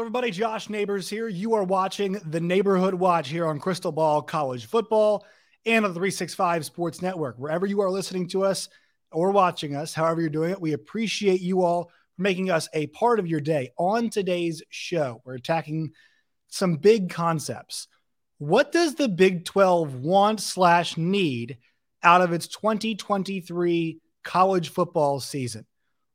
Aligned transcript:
Everybody. 0.00 0.30
Josh 0.30 0.70
Neighbors 0.70 1.10
here. 1.10 1.28
You 1.28 1.52
are 1.52 1.62
watching 1.62 2.12
the 2.24 2.40
Neighborhood 2.40 2.94
Watch 2.94 3.28
here 3.28 3.46
on 3.46 3.60
Crystal 3.60 3.92
Ball 3.92 4.22
College 4.22 4.64
Football 4.64 5.26
and 5.66 5.84
on 5.84 5.90
the 5.90 5.94
365 5.94 6.64
Sports 6.64 7.02
Network. 7.02 7.36
Wherever 7.36 7.66
you 7.66 7.82
are 7.82 7.90
listening 7.90 8.26
to 8.28 8.42
us 8.42 8.70
or 9.12 9.30
watching 9.30 9.76
us, 9.76 9.92
however 9.92 10.22
you're 10.22 10.30
doing 10.30 10.52
it, 10.52 10.60
we 10.60 10.72
appreciate 10.72 11.42
you 11.42 11.62
all 11.62 11.90
making 12.16 12.50
us 12.50 12.66
a 12.72 12.86
part 12.86 13.18
of 13.18 13.26
your 13.26 13.42
day. 13.42 13.72
On 13.76 14.08
today's 14.08 14.62
show, 14.70 15.20
we're 15.26 15.34
attacking 15.34 15.90
some 16.48 16.76
big 16.76 17.10
concepts. 17.10 17.86
What 18.38 18.72
does 18.72 18.94
the 18.94 19.08
Big 19.08 19.44
12 19.44 19.96
want 19.96 20.40
slash 20.40 20.96
need 20.96 21.58
out 22.02 22.22
of 22.22 22.32
its 22.32 22.48
2023 22.48 24.00
college 24.24 24.70
football 24.70 25.20
season? 25.20 25.66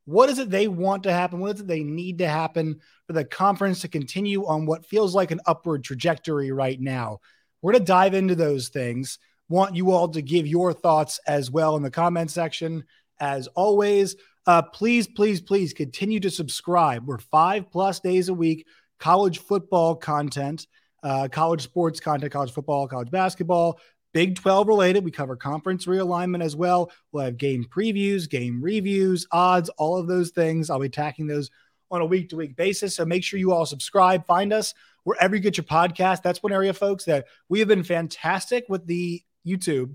What 0.06 0.30
is 0.30 0.38
it 0.38 0.50
they 0.50 0.68
want 0.68 1.02
to 1.02 1.12
happen? 1.12 1.40
What 1.40 1.56
is 1.56 1.60
it 1.60 1.66
they 1.66 1.82
need 1.82 2.18
to 2.18 2.28
happen 2.28 2.80
for 3.06 3.12
the 3.12 3.24
conference 3.24 3.80
to 3.80 3.88
continue 3.88 4.46
on 4.46 4.64
what 4.64 4.86
feels 4.86 5.14
like 5.14 5.32
an 5.32 5.40
upward 5.46 5.84
trajectory 5.84 6.52
right 6.52 6.80
now? 6.80 7.18
We're 7.60 7.72
going 7.72 7.84
to 7.84 7.86
dive 7.86 8.14
into 8.14 8.36
those 8.36 8.68
things. 8.68 9.18
Want 9.48 9.74
you 9.74 9.90
all 9.90 10.08
to 10.08 10.22
give 10.22 10.46
your 10.46 10.72
thoughts 10.72 11.20
as 11.26 11.50
well 11.50 11.76
in 11.76 11.82
the 11.82 11.90
comment 11.90 12.30
section. 12.30 12.84
As 13.18 13.48
always, 13.48 14.16
uh, 14.46 14.62
please, 14.62 15.08
please, 15.08 15.40
please 15.40 15.72
continue 15.72 16.20
to 16.20 16.30
subscribe. 16.30 17.06
We're 17.06 17.18
five 17.18 17.70
plus 17.70 17.98
days 17.98 18.28
a 18.28 18.34
week, 18.34 18.66
college 19.00 19.38
football 19.38 19.96
content, 19.96 20.66
uh, 21.02 21.28
college 21.28 21.62
sports 21.62 21.98
content, 21.98 22.32
college 22.32 22.52
football, 22.52 22.86
college 22.86 23.10
basketball, 23.10 23.80
Big 24.16 24.34
12 24.34 24.66
related. 24.66 25.04
We 25.04 25.10
cover 25.10 25.36
conference 25.36 25.84
realignment 25.84 26.42
as 26.42 26.56
well. 26.56 26.90
We'll 27.12 27.26
have 27.26 27.36
game 27.36 27.64
previews, 27.64 28.26
game 28.26 28.62
reviews, 28.62 29.26
odds, 29.30 29.68
all 29.76 29.98
of 29.98 30.06
those 30.06 30.30
things. 30.30 30.70
I'll 30.70 30.80
be 30.80 30.86
attacking 30.86 31.26
those 31.26 31.50
on 31.90 32.00
a 32.00 32.06
week 32.06 32.30
to 32.30 32.36
week 32.36 32.56
basis. 32.56 32.96
So 32.96 33.04
make 33.04 33.22
sure 33.22 33.38
you 33.38 33.52
all 33.52 33.66
subscribe, 33.66 34.26
find 34.26 34.54
us 34.54 34.72
wherever 35.04 35.36
you 35.36 35.42
get 35.42 35.58
your 35.58 35.64
podcast. 35.64 36.22
That's 36.22 36.42
one 36.42 36.54
area, 36.54 36.72
folks, 36.72 37.04
that 37.04 37.26
we 37.50 37.58
have 37.58 37.68
been 37.68 37.84
fantastic 37.84 38.64
with 38.70 38.86
the 38.86 39.22
YouTube. 39.46 39.94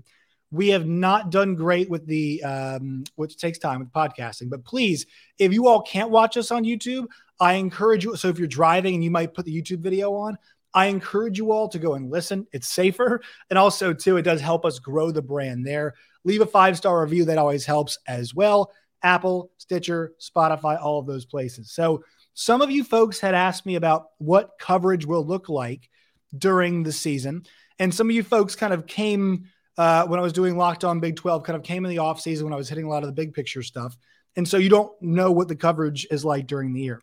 We 0.52 0.68
have 0.68 0.86
not 0.86 1.30
done 1.30 1.56
great 1.56 1.90
with 1.90 2.06
the, 2.06 2.44
um, 2.44 3.02
which 3.16 3.38
takes 3.38 3.58
time 3.58 3.80
with 3.80 3.90
podcasting. 3.90 4.50
But 4.50 4.64
please, 4.64 5.04
if 5.40 5.52
you 5.52 5.66
all 5.66 5.82
can't 5.82 6.10
watch 6.10 6.36
us 6.36 6.52
on 6.52 6.62
YouTube, 6.62 7.06
I 7.40 7.54
encourage 7.54 8.04
you. 8.04 8.14
So 8.14 8.28
if 8.28 8.38
you're 8.38 8.46
driving 8.46 8.94
and 8.94 9.02
you 9.02 9.10
might 9.10 9.34
put 9.34 9.46
the 9.46 9.62
YouTube 9.62 9.80
video 9.80 10.14
on, 10.14 10.38
I 10.74 10.86
encourage 10.86 11.38
you 11.38 11.52
all 11.52 11.68
to 11.68 11.78
go 11.78 11.94
and 11.94 12.10
listen. 12.10 12.46
It's 12.52 12.68
safer. 12.68 13.20
And 13.50 13.58
also, 13.58 13.92
too, 13.92 14.16
it 14.16 14.22
does 14.22 14.40
help 14.40 14.64
us 14.64 14.78
grow 14.78 15.10
the 15.10 15.22
brand 15.22 15.66
there. 15.66 15.94
Leave 16.24 16.40
a 16.40 16.46
five 16.46 16.76
star 16.76 17.02
review. 17.02 17.24
That 17.26 17.38
always 17.38 17.66
helps 17.66 17.98
as 18.06 18.34
well. 18.34 18.72
Apple, 19.02 19.50
Stitcher, 19.58 20.12
Spotify, 20.20 20.80
all 20.80 20.98
of 20.98 21.06
those 21.06 21.26
places. 21.26 21.72
So, 21.72 22.04
some 22.34 22.62
of 22.62 22.70
you 22.70 22.82
folks 22.82 23.20
had 23.20 23.34
asked 23.34 23.66
me 23.66 23.74
about 23.74 24.06
what 24.16 24.52
coverage 24.58 25.04
will 25.04 25.26
look 25.26 25.50
like 25.50 25.90
during 26.36 26.82
the 26.82 26.92
season. 26.92 27.44
And 27.78 27.94
some 27.94 28.08
of 28.08 28.16
you 28.16 28.22
folks 28.22 28.56
kind 28.56 28.72
of 28.72 28.86
came 28.86 29.50
uh, 29.76 30.06
when 30.06 30.18
I 30.18 30.22
was 30.22 30.32
doing 30.32 30.56
Locked 30.56 30.84
On 30.84 31.00
Big 31.00 31.16
12, 31.16 31.44
kind 31.44 31.56
of 31.56 31.62
came 31.62 31.84
in 31.84 31.90
the 31.90 31.96
offseason 31.96 32.44
when 32.44 32.52
I 32.52 32.56
was 32.56 32.68
hitting 32.68 32.84
a 32.84 32.88
lot 32.88 33.02
of 33.02 33.08
the 33.08 33.12
big 33.12 33.34
picture 33.34 33.62
stuff. 33.62 33.96
And 34.36 34.48
so 34.48 34.56
you 34.56 34.68
don't 34.68 34.90
know 35.02 35.30
what 35.32 35.48
the 35.48 35.56
coverage 35.56 36.06
is 36.10 36.24
like 36.24 36.46
during 36.46 36.72
the 36.72 36.80
year. 36.80 37.02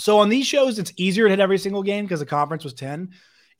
So 0.00 0.18
on 0.18 0.28
these 0.28 0.46
shows, 0.46 0.78
it's 0.78 0.92
easier 0.96 1.24
to 1.24 1.30
hit 1.30 1.40
every 1.40 1.58
single 1.58 1.82
game 1.82 2.04
because 2.04 2.20
the 2.20 2.26
conference 2.26 2.64
was 2.64 2.74
10. 2.74 3.10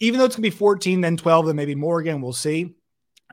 Even 0.00 0.18
though 0.18 0.24
it's 0.24 0.36
going 0.36 0.44
to 0.44 0.50
be 0.50 0.56
14, 0.56 1.00
then 1.02 1.16
12, 1.16 1.46
then 1.46 1.56
maybe 1.56 1.74
more 1.74 2.00
again, 2.00 2.22
we'll 2.22 2.32
see. 2.32 2.74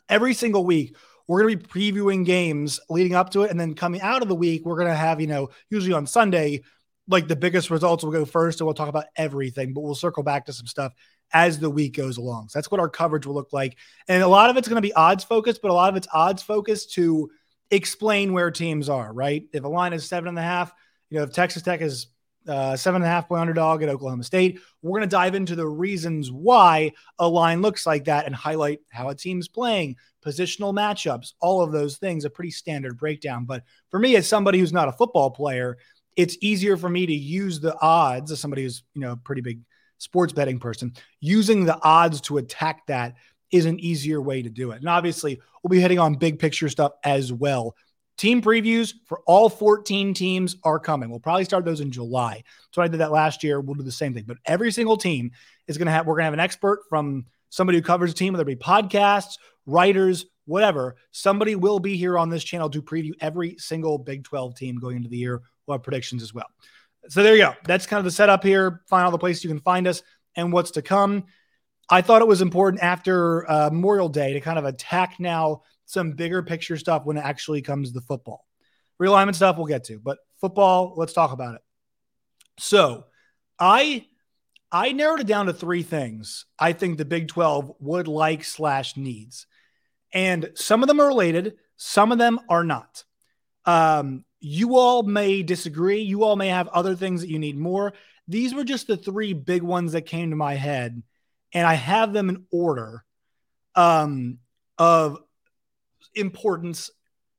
Every 0.09 0.33
single 0.33 0.65
week, 0.65 0.95
we're 1.27 1.41
going 1.43 1.57
to 1.57 1.63
be 1.63 1.91
previewing 1.91 2.25
games 2.25 2.79
leading 2.89 3.15
up 3.15 3.29
to 3.31 3.43
it. 3.43 3.51
And 3.51 3.59
then 3.59 3.73
coming 3.73 4.01
out 4.01 4.21
of 4.21 4.27
the 4.27 4.35
week, 4.35 4.65
we're 4.65 4.75
going 4.75 4.89
to 4.89 4.95
have, 4.95 5.21
you 5.21 5.27
know, 5.27 5.49
usually 5.69 5.93
on 5.93 6.05
Sunday, 6.05 6.63
like 7.07 7.27
the 7.27 7.35
biggest 7.35 7.69
results 7.69 8.03
will 8.03 8.11
go 8.11 8.25
first 8.25 8.59
and 8.59 8.65
we'll 8.65 8.73
talk 8.73 8.89
about 8.89 9.05
everything, 9.15 9.73
but 9.73 9.81
we'll 9.81 9.95
circle 9.95 10.23
back 10.23 10.45
to 10.45 10.53
some 10.53 10.67
stuff 10.67 10.93
as 11.31 11.59
the 11.59 11.69
week 11.69 11.95
goes 11.95 12.17
along. 12.17 12.49
So 12.49 12.59
that's 12.59 12.71
what 12.71 12.79
our 12.79 12.89
coverage 12.89 13.25
will 13.25 13.35
look 13.35 13.53
like. 13.53 13.77
And 14.07 14.21
a 14.21 14.27
lot 14.27 14.49
of 14.49 14.57
it's 14.57 14.67
going 14.67 14.81
to 14.81 14.87
be 14.87 14.93
odds 14.93 15.23
focused, 15.23 15.61
but 15.61 15.71
a 15.71 15.73
lot 15.73 15.89
of 15.89 15.95
it's 15.95 16.07
odds 16.13 16.43
focused 16.43 16.93
to 16.93 17.29
explain 17.71 18.33
where 18.33 18.51
teams 18.51 18.89
are, 18.89 19.11
right? 19.11 19.43
If 19.53 19.63
a 19.63 19.69
line 19.69 19.93
is 19.93 20.05
seven 20.05 20.29
and 20.29 20.39
a 20.39 20.41
half, 20.41 20.73
you 21.09 21.17
know, 21.17 21.23
if 21.23 21.31
Texas 21.31 21.63
Tech 21.63 21.81
is 21.81 22.07
uh, 22.47 22.75
seven 22.75 23.01
and 23.01 23.09
a 23.09 23.13
half 23.13 23.27
point 23.27 23.41
underdog 23.41 23.83
at 23.83 23.89
Oklahoma 23.89 24.23
State. 24.23 24.59
We're 24.81 24.99
going 24.99 25.09
to 25.09 25.15
dive 25.15 25.35
into 25.35 25.55
the 25.55 25.67
reasons 25.67 26.31
why 26.31 26.93
a 27.19 27.27
line 27.27 27.61
looks 27.61 27.85
like 27.85 28.05
that 28.05 28.25
and 28.25 28.35
highlight 28.35 28.79
how 28.91 29.09
a 29.09 29.15
team's 29.15 29.47
playing, 29.47 29.97
positional 30.25 30.73
matchups, 30.73 31.33
all 31.39 31.61
of 31.61 31.71
those 31.71 31.97
things, 31.97 32.25
a 32.25 32.29
pretty 32.29 32.51
standard 32.51 32.97
breakdown. 32.97 33.45
But 33.45 33.63
for 33.89 33.99
me, 33.99 34.15
as 34.15 34.27
somebody 34.27 34.59
who's 34.59 34.73
not 34.73 34.87
a 34.87 34.93
football 34.93 35.31
player, 35.31 35.77
it's 36.15 36.37
easier 36.41 36.77
for 36.77 36.89
me 36.89 37.05
to 37.05 37.13
use 37.13 37.59
the 37.59 37.77
odds 37.79 38.31
as 38.31 38.39
somebody 38.39 38.63
who's, 38.63 38.83
you 38.93 39.01
know, 39.01 39.11
a 39.11 39.17
pretty 39.17 39.41
big 39.41 39.61
sports 39.97 40.33
betting 40.33 40.59
person, 40.59 40.93
using 41.19 41.65
the 41.65 41.79
odds 41.81 42.21
to 42.21 42.37
attack 42.37 42.87
that 42.87 43.15
is 43.51 43.65
an 43.65 43.79
easier 43.79 44.21
way 44.21 44.41
to 44.41 44.49
do 44.49 44.71
it. 44.71 44.79
And 44.79 44.89
obviously, 44.89 45.39
we'll 45.63 45.69
be 45.69 45.79
hitting 45.79 45.99
on 45.99 46.15
big 46.15 46.39
picture 46.39 46.69
stuff 46.69 46.93
as 47.03 47.31
well 47.31 47.75
Team 48.17 48.41
previews 48.41 48.93
for 49.05 49.21
all 49.27 49.47
14 49.47 50.13
teams 50.13 50.55
are 50.63 50.79
coming. 50.79 51.09
We'll 51.09 51.19
probably 51.19 51.45
start 51.45 51.65
those 51.65 51.81
in 51.81 51.91
July. 51.91 52.43
So 52.71 52.81
I 52.81 52.87
did 52.87 52.99
that 53.01 53.11
last 53.11 53.43
year. 53.43 53.61
We'll 53.61 53.75
do 53.75 53.83
the 53.83 53.91
same 53.91 54.13
thing. 54.13 54.23
But 54.27 54.37
every 54.45 54.71
single 54.71 54.97
team 54.97 55.31
is 55.67 55.77
going 55.77 55.85
to 55.85 55.91
have, 55.91 56.07
we're 56.07 56.15
going 56.15 56.21
to 56.21 56.25
have 56.25 56.33
an 56.33 56.39
expert 56.39 56.81
from 56.89 57.27
somebody 57.49 57.77
who 57.77 57.83
covers 57.83 58.11
a 58.11 58.15
team, 58.15 58.33
whether 58.33 58.41
it 58.41 58.45
be 58.45 58.55
podcasts, 58.55 59.37
writers, 59.67 60.25
whatever. 60.45 60.95
Somebody 61.11 61.55
will 61.55 61.79
be 61.79 61.95
here 61.95 62.17
on 62.17 62.29
this 62.29 62.43
channel 62.43 62.69
to 62.71 62.81
preview 62.81 63.11
every 63.21 63.55
single 63.59 63.99
Big 63.99 64.23
12 64.23 64.55
team 64.55 64.77
going 64.77 64.97
into 64.97 65.09
the 65.09 65.17
year. 65.17 65.43
We'll 65.67 65.77
have 65.77 65.83
predictions 65.83 66.23
as 66.23 66.33
well. 66.33 66.47
So 67.09 67.21
there 67.21 67.35
you 67.35 67.43
go. 67.43 67.53
That's 67.65 67.85
kind 67.85 67.99
of 67.99 68.05
the 68.05 68.11
setup 68.11 68.43
here. 68.43 68.81
Find 68.89 69.05
all 69.05 69.11
the 69.11 69.17
places 69.19 69.43
you 69.43 69.49
can 69.49 69.59
find 69.59 69.87
us 69.87 70.01
and 70.35 70.51
what's 70.51 70.71
to 70.71 70.81
come. 70.81 71.25
I 71.89 72.01
thought 72.01 72.21
it 72.21 72.27
was 72.27 72.41
important 72.41 72.83
after 72.83 73.49
uh, 73.49 73.69
Memorial 73.69 74.09
Day 74.09 74.33
to 74.33 74.41
kind 74.41 74.59
of 74.59 74.65
attack 74.65 75.19
now 75.19 75.61
some 75.87 76.11
bigger 76.11 76.43
picture 76.43 76.77
stuff 76.77 77.05
when 77.05 77.17
it 77.17 77.25
actually 77.25 77.63
comes 77.63 77.91
to 77.91 78.01
football. 78.01 78.45
Realignment 79.01 79.35
stuff 79.35 79.57
we'll 79.57 79.65
get 79.65 79.85
to, 79.85 79.97
but 79.97 80.19
football, 80.39 80.93
let's 80.95 81.13
talk 81.13 81.31
about 81.31 81.55
it. 81.55 81.61
So, 82.59 83.05
I 83.59 84.05
I 84.71 84.91
narrowed 84.91 85.21
it 85.21 85.27
down 85.27 85.45
to 85.47 85.53
three 85.53 85.81
things 85.81 86.45
I 86.59 86.73
think 86.73 86.97
the 86.97 87.05
Big 87.05 87.27
12 87.29 87.73
would 87.79 88.07
like 88.07 88.43
slash 88.43 88.97
needs. 88.97 89.47
And 90.13 90.51
some 90.55 90.83
of 90.83 90.87
them 90.87 90.99
are 90.99 91.07
related, 91.07 91.55
some 91.77 92.11
of 92.11 92.17
them 92.17 92.39
are 92.49 92.63
not. 92.63 93.03
Um, 93.65 94.25
you 94.39 94.77
all 94.77 95.03
may 95.03 95.43
disagree. 95.43 96.01
You 96.01 96.23
all 96.23 96.35
may 96.35 96.49
have 96.49 96.67
other 96.69 96.95
things 96.95 97.21
that 97.21 97.29
you 97.29 97.39
need 97.39 97.57
more. 97.57 97.93
These 98.27 98.53
were 98.53 98.63
just 98.63 98.87
the 98.87 98.97
three 98.97 99.33
big 99.33 99.63
ones 99.63 99.93
that 99.93 100.05
came 100.05 100.29
to 100.29 100.35
my 100.35 100.55
head, 100.55 101.01
and 101.53 101.65
I 101.65 101.73
have 101.73 102.13
them 102.13 102.29
in 102.29 102.45
order 102.51 103.03
um, 103.75 104.39
of 104.77 105.19
importance 106.17 106.89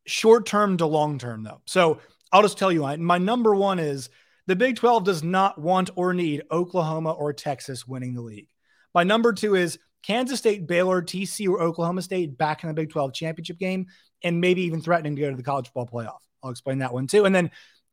short 0.07 0.47
term 0.47 0.77
to 0.79 0.87
long 0.87 1.19
term, 1.19 1.43
though. 1.43 1.61
So 1.67 2.01
I'll 2.33 2.43
just 2.43 2.59
tell 2.59 2.73
you 2.73 2.83
my 2.99 3.19
number 3.19 3.55
one 3.55 3.79
is 3.79 4.11
the 4.47 4.57
Big 4.57 4.77
12 4.77 5.05
does 5.05 5.23
not 5.23 5.61
want 5.61 5.91
or 5.95 6.15
need 6.15 6.43
Oklahoma 6.51 7.13
or 7.13 7.33
Texas 7.33 7.87
winning 7.87 8.15
the 8.15 8.23
league. 8.23 8.49
My 8.95 9.05
number 9.05 9.33
two 9.33 9.55
is 9.55 9.79
Kansas 10.03 10.39
State, 10.39 10.67
Baylor, 10.67 11.03
TC, 11.03 11.49
or 11.49 11.61
Oklahoma 11.61 12.03
State 12.03 12.39
back 12.39 12.63
in 12.63 12.69
the 12.69 12.75
Big 12.75 12.91
12 12.91 13.13
championship 13.13 13.59
game 13.59 13.87
and 14.23 14.41
maybe 14.41 14.63
even 14.63 14.81
threatening 14.81 15.17
to 15.17 15.23
go 15.23 15.31
to 15.31 15.37
the 15.37 15.43
college 15.43 15.67
football 15.67 15.87
playoff. 15.87 16.21
I'll 16.43 16.51
explain 16.51 16.79
that 16.79 16.93
one 16.95 17.07
too. 17.07 17.25
And 17.25 17.35
then 17.35 17.51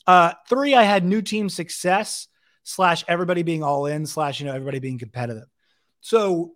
uh, 0.08 0.34
three, 0.48 0.76
I 0.76 0.84
had 0.84 1.04
new 1.04 1.22
team 1.22 1.50
success 1.50 2.28
slash 2.64 3.04
everybody 3.08 3.44
being 3.44 3.64
all 3.64 3.86
in 3.86 4.06
slash, 4.06 4.40
you 4.40 4.46
know, 4.46 4.54
everybody 4.54 4.80
being 4.80 5.00
competitive. 5.00 5.48
So 6.02 6.54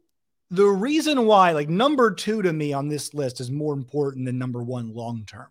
the 0.52 0.66
reason 0.66 1.26
why, 1.26 1.52
like 1.52 1.70
number 1.70 2.12
two 2.12 2.42
to 2.42 2.52
me 2.52 2.74
on 2.74 2.88
this 2.88 3.14
list 3.14 3.40
is 3.40 3.52
more 3.52 3.74
important 3.74 4.26
than 4.26 4.40
number 4.40 4.64
one 4.64 4.94
long 4.94 5.24
term. 5.26 5.48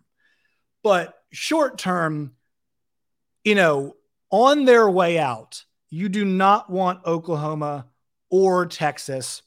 But 0.83 1.13
short 1.31 1.77
term, 1.77 2.33
you 3.43 3.55
know, 3.55 3.95
on 4.29 4.65
their 4.65 4.89
way 4.89 5.17
out, 5.17 5.63
you 5.89 6.09
do 6.09 6.25
not 6.25 6.69
want 6.69 7.05
Oklahoma 7.05 7.87
or 8.29 8.65
Texas 8.65 9.41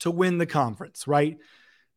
to 0.00 0.10
win 0.10 0.38
the 0.38 0.46
conference, 0.46 1.06
right? 1.06 1.38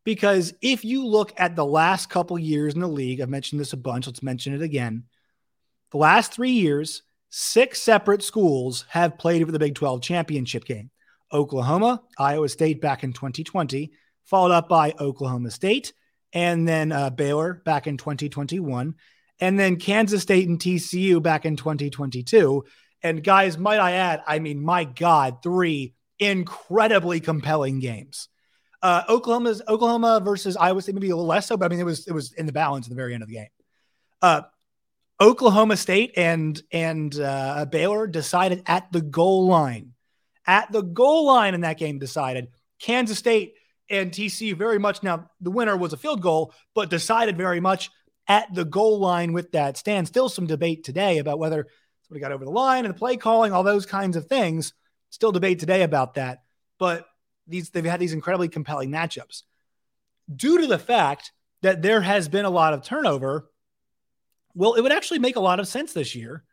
Because 0.03 0.53
if 0.61 0.85
you 0.85 1.05
look 1.05 1.33
at 1.37 1.55
the 1.55 1.65
last 1.65 2.09
couple 2.09 2.37
years 2.37 2.73
in 2.73 2.81
the 2.81 2.87
league, 2.87 3.21
I've 3.21 3.29
mentioned 3.29 3.59
this 3.59 3.73
a 3.73 3.77
bunch, 3.77 4.05
let's 4.05 4.23
mention 4.23 4.53
it 4.53 4.61
again. 4.61 5.05
The 5.91 5.97
last 5.97 6.33
three 6.33 6.51
years, 6.51 7.03
six 7.29 7.81
separate 7.81 8.21
schools 8.21 8.85
have 8.89 9.17
played 9.17 9.45
for 9.45 9.51
the 9.51 9.59
Big 9.59 9.75
12 9.75 10.01
championship 10.01 10.65
game 10.65 10.91
Oklahoma, 11.33 12.01
Iowa 12.17 12.47
State 12.47 12.79
back 12.81 13.03
in 13.03 13.13
2020, 13.13 13.91
followed 14.25 14.51
up 14.51 14.69
by 14.69 14.93
Oklahoma 14.99 15.51
State, 15.51 15.93
and 16.31 16.67
then 16.67 16.91
uh, 16.91 17.09
Baylor 17.09 17.55
back 17.65 17.87
in 17.87 17.97
2021, 17.97 18.95
and 19.39 19.59
then 19.59 19.77
Kansas 19.77 20.21
State 20.21 20.47
and 20.47 20.59
TCU 20.59 21.21
back 21.21 21.45
in 21.45 21.55
2022. 21.55 22.63
And 23.01 23.23
guys, 23.23 23.57
might 23.57 23.79
I 23.79 23.93
add, 23.93 24.23
I 24.25 24.39
mean, 24.39 24.63
my 24.63 24.85
God, 24.85 25.43
three 25.43 25.95
incredibly 26.19 27.19
compelling 27.19 27.79
games. 27.79 28.29
Uh, 28.81 29.03
Oklahoma's 29.09 29.61
Oklahoma 29.67 30.21
versus 30.23 30.57
Iowa 30.57 30.81
State, 30.81 30.95
maybe 30.95 31.09
a 31.09 31.15
little 31.15 31.27
less 31.27 31.47
so, 31.47 31.57
but 31.57 31.65
I 31.65 31.69
mean, 31.69 31.79
it 31.79 31.85
was 31.85 32.07
it 32.07 32.13
was 32.13 32.33
in 32.33 32.45
the 32.45 32.51
balance 32.51 32.85
at 32.85 32.89
the 32.89 32.95
very 32.95 33.13
end 33.13 33.23
of 33.23 33.29
the 33.29 33.35
game. 33.35 33.47
Uh, 34.21 34.41
Oklahoma 35.21 35.77
State 35.77 36.13
and 36.17 36.61
and 36.71 37.17
uh, 37.17 37.65
Baylor 37.65 38.07
decided 38.07 38.63
at 38.65 38.91
the 38.91 39.01
goal 39.01 39.47
line, 39.47 39.92
at 40.45 40.71
the 40.71 40.81
goal 40.81 41.25
line 41.25 41.53
in 41.53 41.61
that 41.61 41.77
game. 41.77 41.99
Decided 41.99 42.49
Kansas 42.79 43.17
State 43.17 43.55
and 43.89 44.11
TCU 44.11 44.55
very 44.55 44.79
much. 44.79 45.03
Now 45.03 45.29
the 45.41 45.51
winner 45.51 45.77
was 45.77 45.93
a 45.93 45.97
field 45.97 46.21
goal, 46.21 46.53
but 46.73 46.89
decided 46.89 47.37
very 47.37 47.59
much 47.59 47.89
at 48.27 48.53
the 48.53 48.65
goal 48.65 48.99
line 48.99 49.33
with 49.33 49.51
that 49.51 49.77
stand. 49.77 50.07
Still 50.07 50.29
some 50.29 50.47
debate 50.47 50.83
today 50.83 51.17
about 51.17 51.39
whether 51.39 51.67
somebody 52.03 52.21
got 52.21 52.31
over 52.31 52.45
the 52.45 52.51
line 52.51 52.85
and 52.85 52.93
the 52.93 52.97
play 52.97 53.17
calling, 53.17 53.51
all 53.51 53.63
those 53.63 53.85
kinds 53.85 54.15
of 54.15 54.25
things. 54.25 54.73
Still 55.09 55.31
debate 55.31 55.59
today 55.59 55.83
about 55.83 56.15
that. 56.15 56.43
But 56.79 57.05
these 57.47 57.69
they've 57.69 57.85
had 57.85 57.99
these 57.99 58.13
incredibly 58.13 58.47
compelling 58.47 58.89
matchups 58.89 59.43
due 60.33 60.61
to 60.61 60.67
the 60.67 60.79
fact 60.79 61.31
that 61.61 61.81
there 61.81 62.01
has 62.01 62.27
been 62.27 62.45
a 62.45 62.49
lot 62.49 62.73
of 62.73 62.83
turnover 62.83 63.49
well, 64.55 64.75
it 64.75 64.81
would 64.81 64.91
actually 64.91 65.19
make 65.19 65.35
a 65.35 65.41
lot 65.41 65.59
of 65.59 65.67
sense 65.67 65.93
this 65.93 66.15
year 66.15 66.43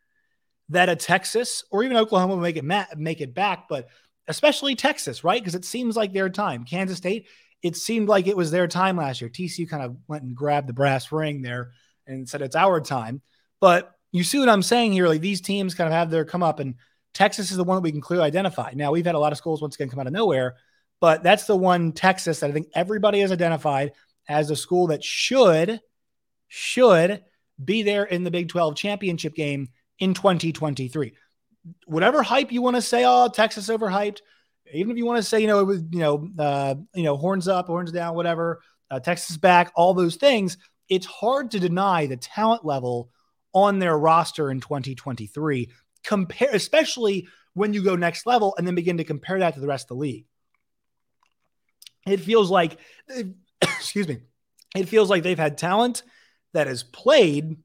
that 0.70 0.88
a 0.88 0.96
Texas 0.96 1.64
or 1.70 1.84
even 1.84 1.96
Oklahoma 1.96 2.36
would 2.36 2.42
make 2.42 2.56
it 2.56 2.64
ma- 2.64 2.86
make 2.96 3.20
it 3.20 3.34
back, 3.34 3.68
but 3.68 3.88
especially 4.28 4.74
Texas, 4.74 5.24
right? 5.24 5.40
Because 5.40 5.54
it 5.54 5.64
seems 5.64 5.96
like 5.96 6.12
their 6.12 6.30
time. 6.30 6.64
Kansas 6.64 6.98
State, 6.98 7.26
it 7.62 7.76
seemed 7.76 8.08
like 8.08 8.26
it 8.26 8.36
was 8.36 8.50
their 8.50 8.68
time 8.68 8.96
last 8.96 9.20
year. 9.20 9.28
TCU 9.28 9.68
kind 9.68 9.82
of 9.82 9.96
went 10.06 10.22
and 10.22 10.34
grabbed 10.34 10.68
the 10.68 10.72
brass 10.72 11.10
ring 11.12 11.42
there 11.42 11.72
and 12.06 12.28
said 12.28 12.40
it's 12.40 12.56
our 12.56 12.80
time. 12.80 13.20
But 13.60 13.92
you 14.12 14.24
see 14.24 14.38
what 14.38 14.48
I'm 14.48 14.62
saying 14.62 14.92
here? 14.92 15.08
Like 15.08 15.20
these 15.20 15.40
teams 15.40 15.74
kind 15.74 15.88
of 15.88 15.92
have 15.92 16.10
their 16.10 16.24
come 16.24 16.42
up, 16.42 16.60
and 16.60 16.76
Texas 17.12 17.50
is 17.50 17.56
the 17.56 17.64
one 17.64 17.76
that 17.76 17.82
we 17.82 17.92
can 17.92 18.00
clearly 18.00 18.24
identify. 18.24 18.72
Now 18.74 18.92
we've 18.92 19.04
had 19.06 19.16
a 19.16 19.20
lot 19.20 19.32
of 19.32 19.38
schools 19.38 19.60
once 19.60 19.74
again 19.74 19.88
come 19.88 19.98
out 19.98 20.06
of 20.06 20.12
nowhere, 20.12 20.56
but 21.00 21.22
that's 21.22 21.46
the 21.46 21.56
one 21.56 21.92
Texas 21.92 22.40
that 22.40 22.50
I 22.50 22.52
think 22.52 22.68
everybody 22.74 23.20
has 23.20 23.32
identified 23.32 23.92
as 24.28 24.50
a 24.50 24.56
school 24.56 24.88
that 24.88 25.02
should 25.02 25.80
should 26.46 27.24
be 27.62 27.82
there 27.82 28.04
in 28.04 28.24
the 28.24 28.30
Big 28.30 28.48
12 28.48 28.76
championship 28.76 29.34
game 29.34 29.68
in 30.00 30.14
2023. 30.14 31.12
Whatever 31.86 32.22
hype 32.22 32.50
you 32.50 32.62
want 32.62 32.76
to 32.76 32.82
say, 32.82 33.04
oh, 33.06 33.28
Texas 33.28 33.68
overhyped. 33.68 34.18
Even 34.72 34.92
if 34.92 34.96
you 34.96 35.06
want 35.06 35.18
to 35.18 35.22
say, 35.22 35.40
you 35.40 35.46
know, 35.46 35.60
it 35.60 35.64
was, 35.64 35.82
you 35.90 35.98
know, 35.98 36.28
uh, 36.38 36.74
you 36.94 37.02
know, 37.02 37.16
horns 37.16 37.48
up, 37.48 37.66
horns 37.66 37.92
down, 37.92 38.14
whatever, 38.14 38.62
uh, 38.90 38.98
Texas 39.00 39.36
back, 39.36 39.70
all 39.76 39.94
those 39.94 40.16
things. 40.16 40.56
It's 40.88 41.06
hard 41.06 41.52
to 41.52 41.60
deny 41.60 42.06
the 42.06 42.16
talent 42.16 42.64
level 42.64 43.10
on 43.52 43.78
their 43.78 43.96
roster 43.96 44.50
in 44.50 44.60
2023. 44.60 45.70
Compare, 46.02 46.50
especially 46.52 47.28
when 47.54 47.74
you 47.74 47.82
go 47.82 47.96
next 47.96 48.26
level 48.26 48.54
and 48.56 48.66
then 48.66 48.74
begin 48.74 48.98
to 48.98 49.04
compare 49.04 49.38
that 49.40 49.54
to 49.54 49.60
the 49.60 49.66
rest 49.66 49.84
of 49.84 49.96
the 49.96 50.00
league. 50.00 50.26
It 52.06 52.20
feels 52.20 52.50
like, 52.50 52.78
excuse 53.60 54.08
me, 54.08 54.18
it 54.74 54.88
feels 54.88 55.10
like 55.10 55.22
they've 55.22 55.38
had 55.38 55.58
talent 55.58 56.02
that 56.52 56.66
has 56.66 56.82
played, 56.82 57.56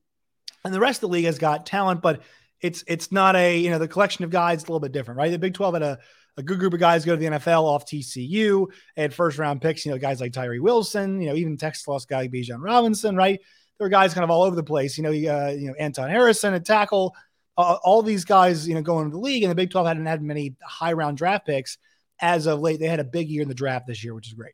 and 0.65 0.73
the 0.73 0.79
rest 0.79 0.97
of 0.97 1.09
the 1.09 1.13
league 1.13 1.25
has 1.25 1.39
got 1.39 1.65
talent, 1.65 2.01
but 2.01 2.21
it's 2.61 2.83
it's 2.87 3.11
not 3.11 3.35
a 3.35 3.57
you 3.57 3.69
know 3.69 3.79
the 3.79 3.87
collection 3.87 4.25
of 4.25 4.31
guys 4.31 4.59
a 4.59 4.65
little 4.65 4.79
bit 4.79 4.91
different, 4.91 5.17
right? 5.17 5.31
The 5.31 5.39
Big 5.39 5.53
Twelve 5.53 5.75
had 5.75 5.83
a 5.83 5.99
a 6.37 6.43
good 6.43 6.59
group 6.59 6.73
of 6.73 6.79
guys 6.79 7.05
go 7.05 7.15
to 7.15 7.19
the 7.19 7.37
NFL 7.37 7.63
off 7.63 7.85
TCU 7.85 8.67
and 8.97 9.13
first 9.13 9.37
round 9.37 9.61
picks, 9.61 9.85
you 9.85 9.91
know, 9.91 9.97
guys 9.97 10.19
like 10.19 10.33
Tyree 10.33 10.59
Wilson, 10.59 11.21
you 11.21 11.29
know, 11.29 11.35
even 11.35 11.55
Texas 11.55 11.87
lost 11.87 12.09
guy 12.09 12.27
Bijan 12.27 12.61
Robinson, 12.61 13.15
right? 13.15 13.39
There 13.77 13.85
were 13.85 13.89
guys 13.89 14.13
kind 14.13 14.23
of 14.23 14.29
all 14.29 14.43
over 14.43 14.55
the 14.55 14.63
place, 14.63 14.97
you 14.97 15.03
know, 15.03 15.11
uh, 15.11 15.51
you 15.51 15.67
know, 15.67 15.75
Anton 15.79 16.09
Harrison, 16.09 16.53
a 16.53 16.59
tackle, 16.59 17.15
uh, 17.57 17.77
all 17.83 18.01
these 18.01 18.25
guys, 18.25 18.67
you 18.67 18.75
know, 18.75 18.81
going 18.81 19.05
to 19.05 19.11
the 19.11 19.19
league, 19.19 19.43
and 19.43 19.51
the 19.51 19.55
Big 19.55 19.71
12 19.71 19.87
hadn't 19.87 20.05
had 20.05 20.21
many 20.21 20.55
high 20.61 20.93
round 20.93 21.17
draft 21.17 21.45
picks 21.45 21.77
as 22.19 22.47
of 22.47 22.59
late. 22.59 22.79
They 22.79 22.87
had 22.87 22.99
a 22.99 23.05
big 23.05 23.29
year 23.29 23.41
in 23.41 23.47
the 23.47 23.55
draft 23.55 23.87
this 23.87 24.03
year, 24.03 24.13
which 24.13 24.27
is 24.27 24.33
great. 24.33 24.53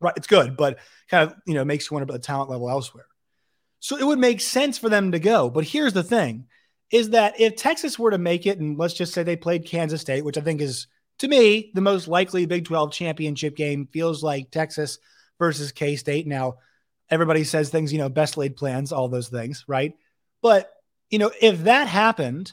Right. 0.00 0.14
It's 0.16 0.26
good, 0.26 0.56
but 0.56 0.78
kind 1.10 1.28
of, 1.28 1.36
you 1.46 1.54
know, 1.54 1.64
makes 1.64 1.90
you 1.90 1.94
wonder 1.94 2.04
about 2.04 2.14
the 2.14 2.26
talent 2.26 2.50
level 2.50 2.70
elsewhere. 2.70 3.07
So 3.80 3.96
it 3.96 4.06
would 4.06 4.18
make 4.18 4.40
sense 4.40 4.78
for 4.78 4.88
them 4.88 5.12
to 5.12 5.18
go. 5.18 5.50
But 5.50 5.64
here's 5.64 5.92
the 5.92 6.02
thing 6.02 6.46
is 6.90 7.10
that 7.10 7.38
if 7.38 7.56
Texas 7.56 7.98
were 7.98 8.10
to 8.10 8.18
make 8.18 8.46
it, 8.46 8.58
and 8.58 8.78
let's 8.78 8.94
just 8.94 9.12
say 9.12 9.22
they 9.22 9.36
played 9.36 9.66
Kansas 9.66 10.00
State, 10.00 10.24
which 10.24 10.38
I 10.38 10.40
think 10.40 10.60
is 10.60 10.86
to 11.18 11.28
me 11.28 11.70
the 11.74 11.80
most 11.80 12.08
likely 12.08 12.46
Big 12.46 12.64
12 12.64 12.92
championship 12.92 13.56
game, 13.56 13.88
feels 13.92 14.22
like 14.22 14.50
Texas 14.50 14.98
versus 15.38 15.72
K 15.72 15.96
State. 15.96 16.26
Now, 16.26 16.56
everybody 17.10 17.44
says 17.44 17.70
things, 17.70 17.92
you 17.92 17.98
know, 17.98 18.08
best 18.08 18.36
laid 18.36 18.56
plans, 18.56 18.92
all 18.92 19.08
those 19.08 19.28
things, 19.28 19.64
right? 19.68 19.94
But, 20.42 20.70
you 21.10 21.18
know, 21.18 21.30
if 21.40 21.64
that 21.64 21.88
happened, 21.88 22.52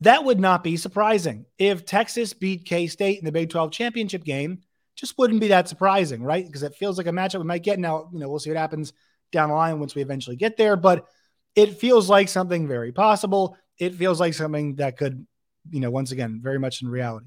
that 0.00 0.24
would 0.24 0.40
not 0.40 0.62
be 0.62 0.76
surprising. 0.76 1.46
If 1.58 1.84
Texas 1.84 2.32
beat 2.32 2.64
K 2.64 2.86
State 2.86 3.18
in 3.18 3.24
the 3.24 3.32
Big 3.32 3.50
12 3.50 3.72
championship 3.72 4.24
game, 4.24 4.62
just 4.94 5.18
wouldn't 5.18 5.40
be 5.40 5.48
that 5.48 5.68
surprising, 5.68 6.22
right? 6.22 6.46
Because 6.46 6.62
it 6.62 6.74
feels 6.74 6.96
like 6.96 7.06
a 7.06 7.10
matchup 7.10 7.38
we 7.38 7.44
might 7.44 7.62
get. 7.62 7.78
Now, 7.78 8.08
you 8.12 8.18
know, 8.18 8.28
we'll 8.28 8.38
see 8.38 8.50
what 8.50 8.56
happens 8.56 8.92
down 9.32 9.48
the 9.48 9.54
line 9.54 9.80
once 9.80 9.94
we 9.94 10.02
eventually 10.02 10.36
get 10.36 10.56
there. 10.56 10.76
But 10.76 11.06
it 11.54 11.78
feels 11.78 12.08
like 12.08 12.28
something 12.28 12.68
very 12.68 12.92
possible. 12.92 13.56
It 13.78 13.94
feels 13.94 14.20
like 14.20 14.34
something 14.34 14.76
that 14.76 14.96
could, 14.96 15.26
you 15.70 15.80
know, 15.80 15.90
once 15.90 16.12
again, 16.12 16.40
very 16.42 16.58
much 16.58 16.82
in 16.82 16.88
reality. 16.88 17.26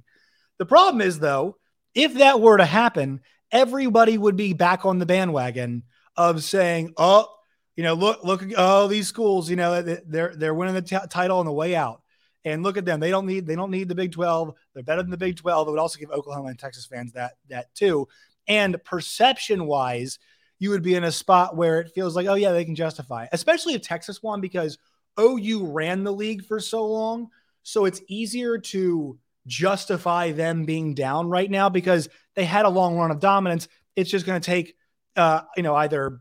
The 0.58 0.66
problem 0.66 1.02
is, 1.02 1.20
though, 1.20 1.58
if 1.96 2.16
that 2.16 2.40
were 2.40 2.58
to 2.58 2.66
happen, 2.66 3.22
everybody 3.52 4.18
would 4.18 4.36
be 4.36 4.54
back 4.54 4.86
on 4.86 5.00
the 5.00 5.06
bandwagon 5.06 5.84
of 6.16 6.44
saying, 6.44 6.94
oh, 6.98 7.28
you 7.76 7.84
know, 7.84 7.94
look, 7.94 8.24
look, 8.24 8.44
oh, 8.58 8.88
these 8.88 9.08
schools, 9.08 9.50
you 9.50 9.56
know, 9.56 9.82
they're 9.82 10.36
they're 10.36 10.54
winning 10.54 10.76
the 10.76 10.82
t- 10.82 10.98
title 11.10 11.40
on 11.40 11.46
the 11.46 11.52
way 11.52 11.76
out. 11.76 12.02
And 12.46 12.64
look 12.64 12.78
at 12.78 12.86
them; 12.86 13.00
they 13.00 13.10
don't 13.10 13.26
need 13.26 13.46
they 13.46 13.56
don't 13.56 13.72
need 13.72 13.90
the 13.90 13.96
Big 13.96 14.12
Twelve. 14.12 14.54
They're 14.74 14.84
better 14.84 15.02
than 15.02 15.12
the 15.12 15.18
Big 15.18 15.38
Twelve. 15.38 15.68
It 15.68 15.72
would 15.72 15.80
also 15.80 16.00
give 16.00 16.12
Oklahoma 16.12 16.50
and 16.50 16.60
Texas 16.60 16.86
fans 16.86 17.14
that 17.14 17.34
that 17.50 17.74
too. 17.76 18.08
And 18.48 18.82
perception 18.84 19.66
wise, 19.66 20.20
you 20.60 20.70
would 20.70 20.84
be 20.84 20.96
in 20.96 21.06
a 21.06 21.12
spot 21.12 21.56
where 21.56 21.80
it 21.80 21.92
feels 21.96 22.16
like, 22.16 22.28
oh, 22.28 22.36
yeah, 22.36 22.52
they 22.52 22.66
can 22.66 22.76
justify, 22.76 23.24
it. 23.24 23.30
especially 23.32 23.74
if 23.74 23.82
Texas 23.82 24.22
won 24.22 24.42
because 24.42 24.78
OU 25.20 25.68
ran 25.68 26.04
the 26.04 26.14
league 26.14 26.46
for 26.46 26.60
so 26.60 26.86
long. 26.86 27.30
So 27.64 27.86
it's 27.86 28.02
easier 28.08 28.58
to 28.58 29.18
justify 29.48 30.32
them 30.32 30.66
being 30.66 30.94
down 30.94 31.30
right 31.30 31.50
now 31.50 31.70
because 31.70 32.10
they 32.36 32.46
had 32.46 32.66
a 32.66 32.70
long 32.70 32.98
run 32.98 33.12
of 33.12 33.20
dominance. 33.20 33.68
It's 33.96 34.12
just 34.12 34.26
going 34.26 34.40
to 34.40 34.46
take, 34.46 34.76
uh, 35.16 35.42
you 35.56 35.64
know, 35.64 35.76
either 35.76 36.20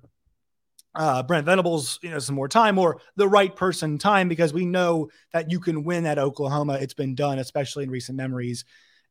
uh, 0.94 1.22
Brent 1.22 1.46
Venables, 1.46 1.98
you 2.02 2.10
know, 2.10 2.18
some 2.18 2.34
more 2.34 2.48
time 2.48 2.78
or 2.78 3.00
the 3.16 3.28
right 3.28 3.54
person 3.54 3.98
time 3.98 4.28
because 4.28 4.52
we 4.52 4.66
know 4.66 5.10
that 5.32 5.50
you 5.50 5.60
can 5.60 5.84
win 5.84 6.06
at 6.06 6.18
Oklahoma. 6.18 6.74
It's 6.74 6.94
been 6.94 7.14
done, 7.14 7.38
especially 7.38 7.84
in 7.84 7.90
recent 7.90 8.16
memories. 8.16 8.64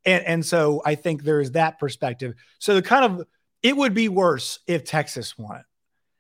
And, 0.06 0.26
and 0.26 0.46
so 0.46 0.82
I 0.86 0.96
think 0.96 1.24
there 1.24 1.40
is 1.40 1.52
that 1.52 1.80
perspective. 1.80 2.34
So 2.60 2.76
the 2.76 2.82
kind 2.82 3.06
of 3.06 3.28
it 3.68 3.76
would 3.76 3.94
be 3.94 4.08
worse 4.08 4.60
if 4.66 4.86
Texas 4.86 5.38
won 5.38 5.58
it. 5.58 5.66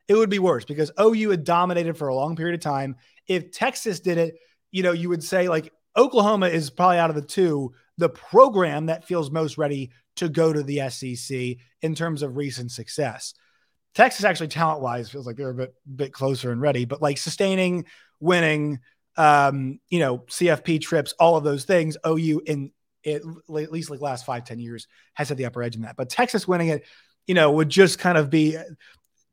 It 0.10 0.16
would 0.16 0.30
be 0.30 0.38
worse 0.38 0.66
because 0.66 0.92
OU 1.00 1.30
had 1.30 1.44
dominated 1.46 1.98
for 1.98 2.10
a 2.10 2.16
long 2.16 2.36
period 2.36 2.56
of 2.56 2.60
time. 2.60 2.98
If 3.26 3.52
Texas 3.52 4.02
did 4.02 4.18
it, 4.18 4.36
you 4.70 4.84
know, 4.84 4.92
you 4.92 5.08
would 5.08 5.24
say 5.24 5.48
like 5.48 5.72
Oklahoma 5.96 6.48
is 6.48 6.70
probably 6.70 6.98
out 6.98 7.10
of 7.10 7.16
the 7.16 7.22
two 7.22 7.74
the 7.98 8.10
program 8.10 8.88
that 8.88 9.06
feels 9.06 9.32
most 9.32 9.58
ready 9.58 9.92
to 10.18 10.28
go 10.28 10.52
to 10.52 10.62
the 10.62 10.90
SEC 10.90 11.56
in 11.82 11.96
terms 11.96 12.22
of 12.22 12.36
recent 12.36 12.70
success. 12.70 13.34
Texas 13.96 14.26
actually 14.26 14.50
talent 14.50 14.82
wise 14.82 15.10
feels 15.10 15.26
like 15.26 15.38
they're 15.38 15.52
a 15.52 15.56
bit 15.56 15.74
bit 15.96 16.12
closer 16.12 16.52
and 16.52 16.60
ready, 16.60 16.84
but 16.84 17.02
like 17.02 17.18
sustaining, 17.18 17.86
winning, 18.20 18.80
um, 19.16 19.80
you 19.88 20.00
know, 20.00 20.18
CFP 20.18 20.82
trips, 20.82 21.14
all 21.14 21.38
of 21.38 21.46
those 21.46 21.64
things, 21.64 21.96
OU 22.06 22.42
in 22.46 22.72
it, 23.04 23.22
at 23.24 23.72
least 23.72 23.90
like 23.90 24.02
last 24.02 24.26
five 24.26 24.44
ten 24.44 24.60
years 24.60 24.86
has 25.14 25.30
had 25.30 25.38
the 25.38 25.46
upper 25.46 25.64
edge 25.64 25.78
in 25.78 25.84
that. 25.84 25.96
But 25.96 26.10
Texas 26.10 26.46
winning 26.46 26.68
it 26.68 26.84
you 27.28 27.36
know, 27.36 27.52
would 27.52 27.70
just 27.70 28.00
kind 28.00 28.18
of 28.18 28.30
be 28.30 28.58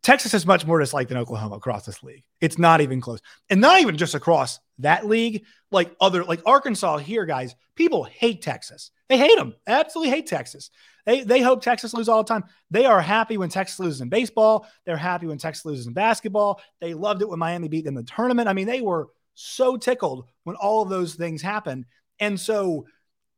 Texas 0.05 0.35
is 0.35 0.45
much 0.45 0.67
more 0.67 0.79
disliked 0.79 1.09
than 1.09 1.17
Oklahoma 1.17 1.57
across 1.57 1.87
this 1.87 2.03
league. 2.03 2.25
It's 2.43 2.59
not 2.59 2.83
even 2.83 3.01
close. 3.01 3.21
And 3.49 3.63
not 3.63 3.81
even 3.81 3.97
just 3.97 4.15
across 4.15 4.61
that 4.79 5.07
league, 5.07 5.47
like 5.71 5.97
other, 5.99 6.25
like 6.25 6.43
Arkansas 6.45 6.99
here, 6.99 7.25
guys, 7.25 7.57
people 7.75 8.05
hate 8.05 8.43
Texas. 8.43 8.91
They 9.09 9.17
hate 9.17 9.37
them. 9.39 9.55
Absolutely 9.67 10.11
hate 10.11 10.27
Texas. 10.27 10.69
They, 11.07 11.23
they 11.23 11.41
hope 11.41 11.63
Texas 11.63 11.95
lose 11.95 12.11
all 12.11 12.23
the 12.23 12.29
time. 12.29 12.45
They 12.71 12.85
are 12.85 13.01
happy 13.01 13.39
when 13.39 13.49
Texas 13.49 13.81
loses 13.81 14.03
in 14.03 14.11
baseball. 14.11 14.67
They're 14.85 14.99
happy 14.99 15.27
when 15.27 15.39
Texas 15.39 15.65
loses 15.65 15.87
in 15.87 15.95
basketball. 15.95 16.61
They 16.83 16.93
loved 16.93 17.23
it 17.23 17.29
when 17.29 17.39
Miami 17.39 17.69
beat 17.69 17.87
them 17.87 17.97
in 17.97 18.05
the 18.05 18.11
tournament. 18.11 18.47
I 18.47 18.53
mean, 18.53 18.67
they 18.67 18.83
were 18.83 19.09
so 19.33 19.79
tickled 19.79 20.29
when 20.45 20.57
all 20.57 20.83
of 20.83 20.91
those 20.91 21.15
things 21.15 21.41
happened. 21.41 21.87
And 22.21 22.39
so, 22.39 22.87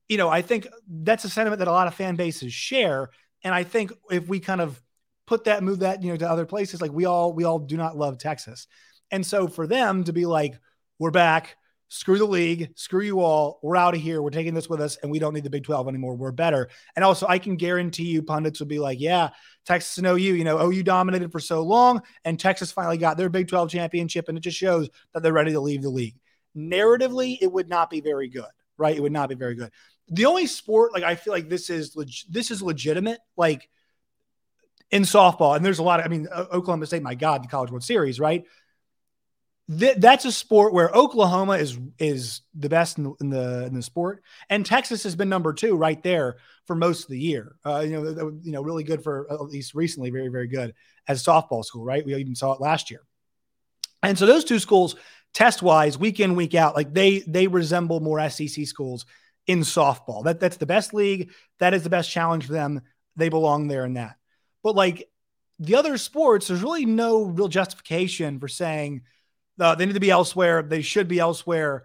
you 0.09 0.17
know, 0.17 0.29
I 0.29 0.43
think 0.43 0.67
that's 0.89 1.25
a 1.25 1.31
sentiment 1.31 1.61
that 1.61 1.69
a 1.69 1.73
lot 1.73 1.87
of 1.87 1.95
fan 1.95 2.17
bases 2.17 2.53
share. 2.53 3.11
And 3.45 3.55
I 3.55 3.65
think 3.65 3.93
if 4.11 4.29
we 4.29 4.41
kind 4.41 4.61
of 4.61 4.81
put 5.27 5.45
that, 5.45 5.63
move 5.63 5.81
that, 5.81 6.03
you 6.03 6.11
know, 6.11 6.17
to 6.17 6.31
other 6.31 6.47
places, 6.47 6.81
like 6.81 6.93
we 6.93 7.05
all, 7.05 7.33
we 7.33 7.45
all 7.45 7.59
do 7.59 7.77
not 7.77 7.97
love 7.97 8.19
Texas. 8.19 8.67
And 9.11 9.25
so 9.25 9.49
for 9.49 9.67
them 9.67 10.05
to 10.05 10.13
be 10.13 10.27
like, 10.27 10.55
we're 10.99 11.11
back, 11.11 11.57
screw 11.89 12.19
the 12.19 12.25
league, 12.25 12.71
screw 12.75 13.03
you 13.03 13.21
all. 13.21 13.61
We're 13.63 13.77
out 13.77 13.95
of 13.95 14.01
here. 14.01 14.21
We're 14.21 14.31
taking 14.31 14.55
this 14.55 14.69
with 14.69 14.81
us, 14.81 14.97
and 15.03 15.11
we 15.11 15.19
don't 15.19 15.35
need 15.35 15.45
the 15.45 15.51
Big 15.51 15.65
12 15.65 15.89
anymore. 15.89 16.17
We're 16.17 16.33
better. 16.33 16.69
And 16.95 17.05
also, 17.05 17.27
I 17.29 17.39
can 17.39 17.57
guarantee 17.57 18.07
you, 18.07 18.23
pundits 18.23 18.61
would 18.61 18.69
be 18.69 18.79
like, 18.79 19.01
yeah, 19.01 19.31
Texas 19.65 19.99
and 19.99 20.07
OU, 20.07 20.17
you 20.17 20.45
know, 20.45 20.61
OU 20.61 20.83
dominated 20.83 21.31
for 21.31 21.41
so 21.41 21.63
long, 21.63 22.03
and 22.25 22.39
Texas 22.39 22.73
finally 22.73 22.99
got 22.99 23.17
their 23.17 23.29
Big 23.29 23.49
12 23.49 23.71
championship, 23.71 24.29
and 24.29 24.39
it 24.39 24.41
just 24.41 24.59
shows 24.59 24.89
that 25.15 25.23
they're 25.23 25.33
ready 25.33 25.53
to 25.53 25.61
leave 25.61 25.83
the 25.83 25.91
league. 25.91 26.17
Narratively, 26.57 27.39
it 27.41 27.53
would 27.53 27.69
not 27.69 27.91
be 27.91 28.01
very 28.01 28.29
good, 28.29 28.45
right? 28.79 28.97
It 28.97 29.03
would 29.03 29.13
not 29.13 29.29
be 29.29 29.35
very 29.35 29.55
good. 29.55 29.71
The 30.09 30.27
only 30.27 30.47
sport, 30.47 30.93
like, 30.93 31.03
I 31.03 31.15
feel 31.15 31.33
like 31.33 31.49
this 31.49 31.71
is 31.71 31.97
leg- 31.97 32.27
this 32.29 32.51
is 32.51 32.63
legitimate, 32.63 33.19
like 33.37 33.69
in 34.91 35.03
softball, 35.03 35.57
and 35.57 35.65
there's 35.65 35.81
a 35.81 35.83
lot 35.83 36.01
of, 36.01 36.07
I 36.07 36.09
mean, 36.09 36.29
Oklahoma 36.29 36.87
State, 36.87 37.03
my 37.03 37.15
God, 37.15 37.43
the 37.43 37.49
College 37.49 37.71
World 37.71 37.85
Series, 37.85 38.21
right? 38.21 38.45
th- 39.69 39.97
that's 39.99 40.25
a 40.25 40.33
sport 40.33 40.73
where 40.73 40.91
Oklahoma 40.91 41.53
is 41.55 41.79
is 41.99 42.43
the 42.55 42.69
best 42.69 42.99
in 42.99 43.05
the, 43.05 43.15
in 43.21 43.31
the, 43.31 43.67
in 43.67 43.75
the 43.75 43.83
sport, 43.83 44.23
and 44.49 44.65
Texas 44.65 45.03
has 45.03 45.17
been 45.17 45.29
number 45.29 45.53
two 45.53 45.77
right 45.77 46.03
there 46.03 46.37
for 46.67 46.77
most 46.77 47.05
of 47.05 47.11
the 47.11 47.19
year. 47.19 47.57
Uh, 47.65 47.81
you 47.81 48.01
know, 48.01 48.39
you 48.43 48.53
know, 48.53 48.63
really 48.63 48.85
good 48.85 49.03
for 49.03 49.27
at 49.31 49.41
least 49.43 49.75
recently, 49.75 50.11
very 50.11 50.29
very 50.29 50.49
good 50.49 50.75
as 51.09 51.25
softball 51.25 51.65
school. 51.65 51.85
Right, 51.85 52.05
we 52.05 52.15
even 52.15 52.35
saw 52.35 52.53
it 52.53 52.61
last 52.61 52.91
year, 52.91 53.01
and 54.03 54.19
so 54.19 54.27
those 54.27 54.45
two 54.45 54.59
schools, 54.59 54.97
test 55.35 55.63
wise, 55.63 55.99
week 55.99 56.21
in 56.21 56.37
week 56.37 56.55
out, 56.55 56.75
like 56.75 56.93
they 56.93 57.21
they 57.27 57.47
resemble 57.47 58.01
more 58.01 58.29
SEC 58.29 58.67
schools 58.67 59.07
in 59.47 59.61
softball. 59.61 60.25
That 60.25 60.41
that's 60.41 60.57
the 60.57 60.67
best 60.67 60.93
league. 60.93 61.33
That 61.59 61.75
is 61.75 61.83
the 61.83 61.91
best 61.91 62.11
challenge 62.11 62.47
for 62.47 62.53
them. 62.53 62.83
They 63.17 63.29
belong 63.29 63.69
there 63.69 63.85
in 63.85 63.95
that. 63.95 64.17
But 64.63 64.75
like 64.75 65.09
the 65.59 65.77
other 65.77 65.97
sports, 65.97 66.49
there's 66.49 66.63
really 66.63 66.87
no 66.87 67.25
real 67.25 67.49
justification 67.49 68.39
for 68.39 68.49
saying 68.49 69.03
uh, 69.59 69.75
they 69.75 69.87
need 69.87 69.95
to 69.95 70.01
be 70.01 70.11
elsewhere. 70.11 70.63
They 70.63 70.83
should 70.83 71.09
be 71.09 71.19
elsewhere. 71.19 71.85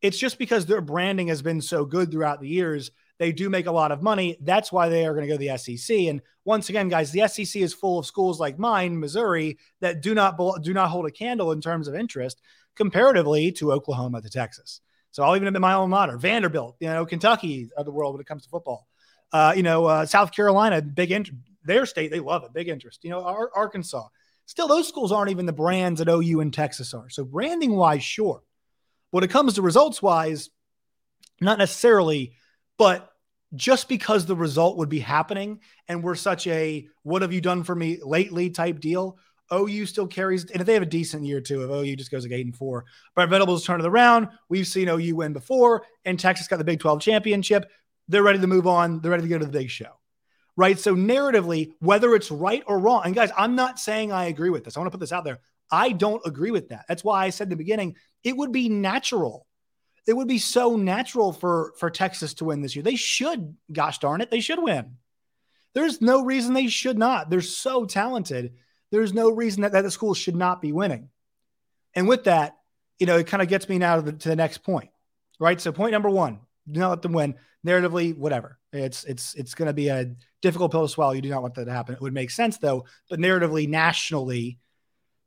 It's 0.00 0.18
just 0.18 0.38
because 0.38 0.66
their 0.66 0.80
branding 0.80 1.28
has 1.28 1.42
been 1.42 1.60
so 1.60 1.84
good 1.84 2.10
throughout 2.10 2.40
the 2.40 2.48
years. 2.48 2.90
They 3.18 3.30
do 3.30 3.48
make 3.48 3.66
a 3.66 3.72
lot 3.72 3.92
of 3.92 4.02
money. 4.02 4.36
That's 4.40 4.72
why 4.72 4.88
they 4.88 5.06
are 5.06 5.14
going 5.14 5.28
to 5.28 5.32
go 5.32 5.38
to 5.38 5.46
the 5.46 5.56
SEC. 5.56 5.96
And 5.96 6.22
once 6.44 6.68
again, 6.70 6.88
guys, 6.88 7.12
the 7.12 7.28
SEC 7.28 7.62
is 7.62 7.72
full 7.72 8.00
of 8.00 8.06
schools 8.06 8.40
like 8.40 8.58
mine, 8.58 8.98
Missouri, 8.98 9.58
that 9.80 10.02
do 10.02 10.14
not 10.14 10.36
do 10.62 10.74
not 10.74 10.88
hold 10.88 11.06
a 11.06 11.10
candle 11.12 11.52
in 11.52 11.60
terms 11.60 11.86
of 11.86 11.94
interest 11.94 12.40
comparatively 12.74 13.52
to 13.52 13.72
Oklahoma 13.72 14.22
to 14.22 14.30
Texas. 14.30 14.80
So 15.12 15.22
I'll 15.22 15.36
even 15.36 15.46
admit 15.46 15.62
my 15.62 15.74
alma 15.74 15.88
mater, 15.88 16.18
Vanderbilt, 16.18 16.76
you 16.80 16.88
know, 16.88 17.06
Kentucky 17.06 17.70
of 17.76 17.84
the 17.84 17.92
world 17.92 18.14
when 18.14 18.20
it 18.20 18.26
comes 18.26 18.42
to 18.44 18.48
football. 18.48 18.88
Uh, 19.32 19.52
you 19.56 19.62
know, 19.62 19.86
uh, 19.86 20.06
South 20.06 20.32
Carolina, 20.32 20.82
big 20.82 21.10
interest. 21.10 21.38
Their 21.64 21.86
state, 21.86 22.10
they 22.10 22.18
love 22.20 22.42
it, 22.44 22.52
big 22.52 22.68
interest. 22.68 23.00
You 23.04 23.10
know, 23.10 23.48
Arkansas, 23.54 24.08
Still, 24.46 24.68
those 24.68 24.88
schools 24.88 25.12
aren't 25.12 25.30
even 25.30 25.46
the 25.46 25.52
brands 25.52 25.98
that 25.98 26.08
OU 26.08 26.40
and 26.40 26.52
Texas 26.52 26.94
are. 26.94 27.08
So, 27.08 27.24
branding 27.24 27.74
wise, 27.74 28.02
sure. 28.02 28.42
When 29.10 29.24
it 29.24 29.30
comes 29.30 29.54
to 29.54 29.62
results 29.62 30.02
wise, 30.02 30.50
not 31.40 31.58
necessarily, 31.58 32.34
but 32.78 33.10
just 33.54 33.88
because 33.88 34.26
the 34.26 34.36
result 34.36 34.78
would 34.78 34.88
be 34.88 35.00
happening 35.00 35.60
and 35.86 36.02
we're 36.02 36.14
such 36.14 36.46
a 36.46 36.86
what 37.02 37.22
have 37.22 37.32
you 37.32 37.40
done 37.40 37.62
for 37.62 37.74
me 37.74 37.98
lately 38.02 38.50
type 38.50 38.80
deal, 38.80 39.18
OU 39.52 39.86
still 39.86 40.06
carries, 40.06 40.44
and 40.50 40.60
if 40.60 40.66
they 40.66 40.74
have 40.74 40.82
a 40.82 40.86
decent 40.86 41.24
year 41.24 41.40
too, 41.40 41.62
if 41.62 41.70
OU 41.70 41.96
just 41.96 42.10
goes 42.10 42.24
like 42.24 42.32
eight 42.32 42.46
and 42.46 42.56
four, 42.56 42.84
but 43.14 43.28
Venables 43.28 43.64
turn 43.64 43.80
it 43.80 43.86
around. 43.86 44.28
We've 44.48 44.66
seen 44.66 44.88
OU 44.88 45.16
win 45.16 45.32
before, 45.32 45.84
and 46.04 46.18
Texas 46.18 46.48
got 46.48 46.56
the 46.56 46.64
Big 46.64 46.80
12 46.80 47.00
championship. 47.00 47.70
They're 48.08 48.22
ready 48.22 48.40
to 48.40 48.46
move 48.46 48.66
on. 48.66 49.00
They're 49.00 49.10
ready 49.10 49.24
to 49.24 49.28
go 49.28 49.38
to 49.38 49.46
the 49.46 49.52
big 49.52 49.70
show 49.70 49.98
right? 50.56 50.78
So, 50.78 50.94
narratively, 50.94 51.72
whether 51.80 52.14
it's 52.14 52.30
right 52.30 52.62
or 52.66 52.78
wrong, 52.78 53.02
and 53.04 53.14
guys, 53.14 53.30
I'm 53.36 53.54
not 53.54 53.78
saying 53.78 54.12
I 54.12 54.26
agree 54.26 54.50
with 54.50 54.64
this. 54.64 54.76
I 54.76 54.80
want 54.80 54.88
to 54.88 54.96
put 54.96 55.00
this 55.00 55.12
out 55.12 55.24
there. 55.24 55.40
I 55.70 55.92
don't 55.92 56.22
agree 56.26 56.50
with 56.50 56.68
that. 56.68 56.84
That's 56.88 57.04
why 57.04 57.24
I 57.24 57.30
said 57.30 57.46
in 57.46 57.50
the 57.50 57.56
beginning, 57.56 57.96
it 58.22 58.36
would 58.36 58.52
be 58.52 58.68
natural. 58.68 59.46
It 60.06 60.14
would 60.14 60.28
be 60.28 60.38
so 60.38 60.76
natural 60.76 61.32
for 61.32 61.72
for 61.78 61.90
Texas 61.90 62.34
to 62.34 62.44
win 62.44 62.60
this 62.60 62.76
year. 62.76 62.82
They 62.82 62.96
should, 62.96 63.56
gosh 63.72 63.98
darn 63.98 64.20
it, 64.20 64.30
they 64.30 64.40
should 64.40 64.62
win. 64.62 64.96
There's 65.74 66.02
no 66.02 66.24
reason 66.24 66.52
they 66.52 66.66
should 66.66 66.98
not. 66.98 67.30
They're 67.30 67.40
so 67.40 67.86
talented. 67.86 68.52
There's 68.92 69.12
no 69.12 69.30
reason 69.30 69.62
that, 69.62 69.72
that 69.72 69.82
the 69.82 69.90
school 69.90 70.14
should 70.14 70.36
not 70.36 70.62
be 70.62 70.70
winning. 70.70 71.08
And 71.94 72.06
with 72.06 72.24
that, 72.24 72.58
you 73.00 73.06
know, 73.06 73.16
it 73.16 73.26
kind 73.26 73.42
of 73.42 73.48
gets 73.48 73.68
me 73.68 73.78
now 73.78 73.96
to 73.96 74.02
the, 74.02 74.12
to 74.12 74.28
the 74.28 74.36
next 74.36 74.58
point, 74.58 74.90
right? 75.40 75.60
So, 75.60 75.72
point 75.72 75.92
number 75.92 76.10
one, 76.10 76.38
do 76.70 76.78
not 76.78 76.90
let 76.90 77.02
them 77.02 77.12
win. 77.12 77.34
Narratively, 77.66 78.16
whatever. 78.16 78.58
It's 78.72 79.04
it's 79.04 79.34
it's 79.34 79.54
going 79.54 79.66
to 79.66 79.72
be 79.72 79.88
a 79.88 80.14
difficult 80.40 80.72
pill 80.72 80.82
to 80.82 80.88
swallow. 80.88 81.12
You 81.12 81.22
do 81.22 81.30
not 81.30 81.42
want 81.42 81.54
that 81.54 81.64
to 81.64 81.72
happen. 81.72 81.94
It 81.94 82.00
would 82.00 82.14
make 82.14 82.30
sense 82.30 82.58
though, 82.58 82.84
but 83.08 83.18
narratively, 83.18 83.68
nationally, 83.68 84.58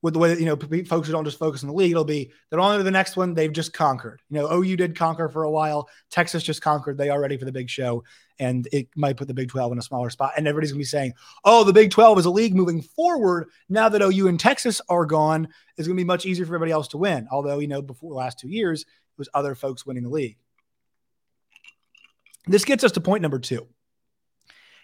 with 0.05 0.13
the 0.13 0.19
way 0.19 0.29
that 0.29 0.39
you 0.39 0.45
know 0.45 0.55
folks 0.85 1.07
who 1.07 1.13
don't 1.13 1.25
just 1.25 1.39
focus 1.39 1.63
on 1.63 1.67
the 1.67 1.73
league, 1.73 1.89
it'll 1.89 2.05
be 2.05 2.31
they're 2.51 2.59
on 2.59 2.77
to 2.77 2.83
the 2.83 2.91
next 2.91 3.17
one. 3.17 3.33
They've 3.33 3.51
just 3.51 3.73
conquered. 3.73 4.21
You 4.29 4.37
know, 4.37 4.53
OU 4.53 4.77
did 4.77 4.95
conquer 4.95 5.29
for 5.29 5.45
a 5.45 5.49
while. 5.49 5.89
Texas 6.11 6.43
just 6.43 6.61
conquered. 6.61 6.95
They 6.95 7.09
are 7.09 7.19
ready 7.19 7.37
for 7.37 7.45
the 7.45 7.51
big 7.51 7.71
show, 7.71 8.03
and 8.37 8.67
it 8.71 8.87
might 8.95 9.17
put 9.17 9.27
the 9.27 9.33
Big 9.33 9.49
Twelve 9.49 9.71
in 9.71 9.79
a 9.79 9.81
smaller 9.81 10.11
spot. 10.11 10.33
And 10.37 10.47
everybody's 10.47 10.71
gonna 10.71 10.77
be 10.77 10.85
saying, 10.85 11.13
"Oh, 11.43 11.63
the 11.63 11.73
Big 11.73 11.89
Twelve 11.89 12.19
is 12.19 12.25
a 12.25 12.29
league 12.29 12.53
moving 12.53 12.83
forward 12.83 13.47
now 13.67 13.89
that 13.89 14.03
OU 14.03 14.27
and 14.27 14.39
Texas 14.39 14.79
are 14.89 15.07
gone. 15.07 15.47
It's 15.75 15.87
gonna 15.87 15.97
be 15.97 16.03
much 16.03 16.27
easier 16.27 16.45
for 16.45 16.51
everybody 16.51 16.71
else 16.71 16.89
to 16.89 16.99
win." 16.99 17.27
Although 17.31 17.57
you 17.57 17.67
know, 17.67 17.81
before 17.81 18.11
the 18.11 18.15
last 18.15 18.37
two 18.37 18.49
years, 18.49 18.83
it 18.83 19.17
was 19.17 19.29
other 19.33 19.55
folks 19.55 19.87
winning 19.87 20.03
the 20.03 20.09
league. 20.09 20.37
This 22.45 22.63
gets 22.63 22.83
us 22.83 22.91
to 22.91 23.01
point 23.01 23.23
number 23.23 23.39
two. 23.39 23.67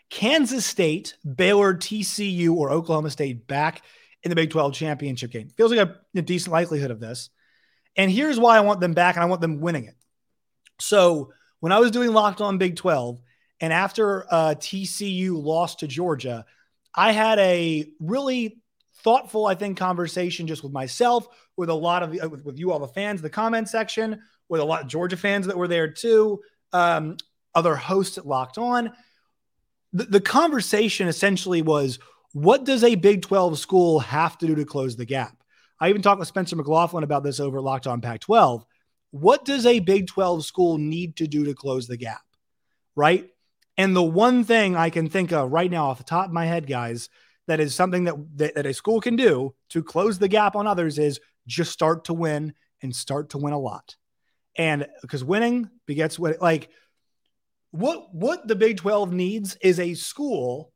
Kansas 0.10 0.66
State, 0.66 1.16
Baylor, 1.24 1.75
TCU, 1.75 2.56
or 2.56 2.72
Oklahoma 2.72 3.12
State 3.12 3.46
back 3.46 3.84
in 4.24 4.30
the 4.30 4.36
Big 4.36 4.51
12 4.51 4.74
championship 4.74 5.32
game. 5.32 5.50
Feels 5.50 5.72
like 5.72 5.88
a, 5.88 5.98
a, 6.16 6.22
decent 6.22 6.51
likelihood 6.51 6.92
of 6.92 7.00
this. 7.00 7.30
And 7.96 8.12
here's 8.12 8.40
why 8.40 8.58
I 8.58 8.62
want 8.62 8.80
them 8.80 8.94
back 8.94 9.16
and 9.16 9.24
I 9.24 9.28
want 9.28 9.42
them 9.42 9.62
winning 9.62 9.86
it. 9.86 9.96
So 10.80 11.34
when 11.60 11.72
I 11.72 11.80
was 11.80 11.92
doing 11.92 12.12
Locked 12.13 12.42
On 12.42 12.58
Big 12.58 12.75
12, 12.75 13.20
and 13.60 13.72
after 13.72 14.25
uh, 14.32 14.56
TCU 14.58 15.42
lost 15.42 15.80
to 15.80 15.88
Georgia, 15.88 16.46
I 16.96 17.12
had 17.12 17.40
a 17.40 17.88
really 18.00 18.62
thoughtful, 19.04 19.46
I 19.46 19.56
think, 19.56 19.78
conversation 19.78 20.48
just 20.48 20.63
with 20.63 20.72
myself, 20.72 21.28
with 21.56 21.70
a 21.70 21.74
lot 21.74 22.04
of 22.04 22.12
the, 22.12 22.28
with, 22.28 22.44
with 22.44 22.60
you 22.60 22.72
all 22.72 22.80
the 22.80 22.88
fans, 22.88 23.22
the 23.22 23.30
comment 23.30 23.70
section, 23.70 24.22
with 24.50 24.62
a 24.62 24.66
lot 24.66 24.82
of 24.82 24.88
Georgia 24.88 25.18
fans 25.18 25.48
that 25.48 25.58
were 25.58 25.68
there 25.68 25.92
too. 25.92 26.42
Um, 26.74 27.18
other 27.54 27.75
hosts 27.75 28.18
at 28.18 28.25
Locked 28.25 28.58
On. 28.58 28.92
The, 29.94 30.06
the 30.06 30.22
conversation 30.22 31.08
essentially 31.08 31.62
was 31.62 32.00
what 32.33 32.63
does 32.63 32.83
a 32.83 32.95
Big 32.95 33.21
12 33.21 33.59
school 33.59 34.00
have 34.00 34.38
to 34.39 34.47
do 34.47 34.55
to 34.55 34.65
close 34.65 34.95
the 34.95 35.05
gap? 35.05 35.35
I 35.79 35.89
even 35.89 36.01
talked 36.01 36.19
with 36.19 36.27
Spencer 36.27 36.55
McLaughlin 36.55 37.03
about 37.03 37.23
this 37.23 37.39
over 37.39 37.59
Locked 37.59 37.88
On 37.88 38.01
Pac 38.01 38.21
12. 38.21 38.65
What 39.11 39.45
does 39.45 39.65
a 39.65 39.79
Big 39.79 40.07
12 40.07 40.45
school 40.45 40.77
need 40.77 41.17
to 41.17 41.27
do 41.27 41.45
to 41.45 41.53
close 41.53 41.88
the 41.88 41.97
gap? 41.97 42.21
Right. 42.95 43.29
And 43.77 43.95
the 43.95 44.03
one 44.03 44.43
thing 44.43 44.75
I 44.75 44.89
can 44.89 45.09
think 45.09 45.31
of 45.31 45.51
right 45.51 45.71
now 45.71 45.88
off 45.88 45.97
the 45.97 46.03
top 46.03 46.27
of 46.27 46.33
my 46.33 46.45
head, 46.45 46.67
guys, 46.67 47.09
that 47.47 47.59
is 47.59 47.73
something 47.73 48.05
that, 48.05 48.15
that, 48.38 48.55
that 48.55 48.65
a 48.65 48.73
school 48.73 49.01
can 49.01 49.15
do 49.15 49.55
to 49.69 49.83
close 49.83 50.19
the 50.19 50.27
gap 50.27 50.55
on 50.55 50.67
others 50.67 51.00
is 51.00 51.19
just 51.47 51.71
start 51.71 52.05
to 52.05 52.13
win 52.13 52.53
and 52.81 52.95
start 52.95 53.31
to 53.31 53.38
win 53.38 53.53
a 53.53 53.59
lot. 53.59 53.95
And 54.57 54.85
because 55.01 55.23
winning 55.23 55.69
begets 55.88 56.19
what, 56.19 56.41
like, 56.41 56.69
what 57.71 58.13
what 58.13 58.47
the 58.47 58.55
Big 58.55 58.77
12 58.77 59.13
needs 59.13 59.55
is 59.61 59.79
a 59.79 59.93
school 59.93 60.73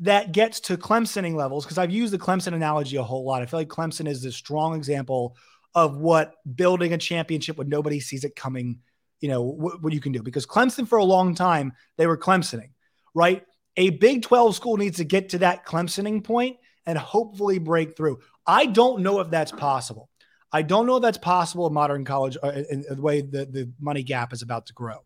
that 0.00 0.32
gets 0.32 0.60
to 0.60 0.76
Clemsoning 0.76 1.34
levels 1.34 1.64
because 1.64 1.78
I've 1.78 1.90
used 1.90 2.12
the 2.12 2.18
Clemson 2.18 2.54
analogy 2.54 2.96
a 2.96 3.02
whole 3.02 3.24
lot. 3.24 3.42
I 3.42 3.46
feel 3.46 3.60
like 3.60 3.68
Clemson 3.68 4.06
is 4.06 4.22
the 4.22 4.30
strong 4.30 4.76
example 4.76 5.36
of 5.74 5.96
what 5.96 6.34
building 6.54 6.92
a 6.92 6.98
championship 6.98 7.56
when 7.56 7.68
nobody 7.68 8.00
sees 8.00 8.24
it 8.24 8.36
coming, 8.36 8.78
you 9.20 9.28
know, 9.28 9.42
what, 9.42 9.82
what 9.82 9.92
you 9.92 10.00
can 10.00 10.12
do. 10.12 10.22
Because 10.22 10.46
Clemson 10.46 10.86
for 10.86 10.98
a 10.98 11.04
long 11.04 11.34
time 11.34 11.72
they 11.96 12.06
were 12.06 12.16
Clemsoning, 12.16 12.70
right? 13.14 13.44
A 13.76 13.90
Big 13.90 14.22
12 14.22 14.54
school 14.54 14.76
needs 14.76 14.98
to 14.98 15.04
get 15.04 15.30
to 15.30 15.38
that 15.38 15.66
Clemsoning 15.66 16.22
point 16.22 16.56
and 16.86 16.96
hopefully 16.96 17.58
break 17.58 17.96
through. 17.96 18.20
I 18.46 18.66
don't 18.66 19.02
know 19.02 19.20
if 19.20 19.30
that's 19.30 19.52
possible. 19.52 20.08
I 20.50 20.62
don't 20.62 20.86
know 20.86 20.96
if 20.96 21.02
that's 21.02 21.18
possible 21.18 21.66
in 21.66 21.74
modern 21.74 22.04
college 22.04 22.38
uh, 22.42 22.48
in, 22.48 22.84
in 22.88 22.96
the 22.96 23.02
way 23.02 23.20
the, 23.20 23.44
the 23.44 23.70
money 23.80 24.02
gap 24.02 24.32
is 24.32 24.42
about 24.42 24.66
to 24.66 24.72
grow 24.72 25.04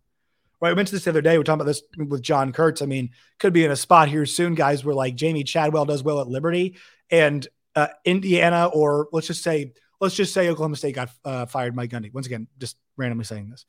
right? 0.62 0.70
I 0.70 0.74
mentioned 0.74 0.96
this 0.96 1.04
the 1.04 1.10
other 1.10 1.20
day. 1.20 1.36
We're 1.36 1.44
talking 1.44 1.60
about 1.60 1.66
this 1.66 1.82
with 1.98 2.22
John 2.22 2.52
Kurtz. 2.52 2.80
I 2.80 2.86
mean, 2.86 3.10
could 3.40 3.52
be 3.52 3.64
in 3.64 3.72
a 3.72 3.76
spot 3.76 4.08
here 4.08 4.24
soon, 4.24 4.54
guys, 4.54 4.84
where 4.84 4.94
like 4.94 5.16
Jamey 5.16 5.44
Chadwell 5.44 5.84
does 5.84 6.04
well 6.04 6.20
at 6.20 6.28
Liberty 6.28 6.76
and 7.10 7.46
uh, 7.74 7.88
Indiana, 8.04 8.70
or 8.72 9.08
let's 9.12 9.26
just 9.26 9.42
say, 9.42 9.72
let's 10.00 10.14
just 10.14 10.32
say 10.32 10.48
Oklahoma 10.48 10.76
State 10.76 10.94
got 10.94 11.10
uh, 11.24 11.46
fired 11.46 11.74
Mike 11.74 11.90
Gundy. 11.90 12.14
Once 12.14 12.26
again, 12.26 12.46
just 12.58 12.76
randomly 12.96 13.24
saying 13.24 13.50
this. 13.50 13.66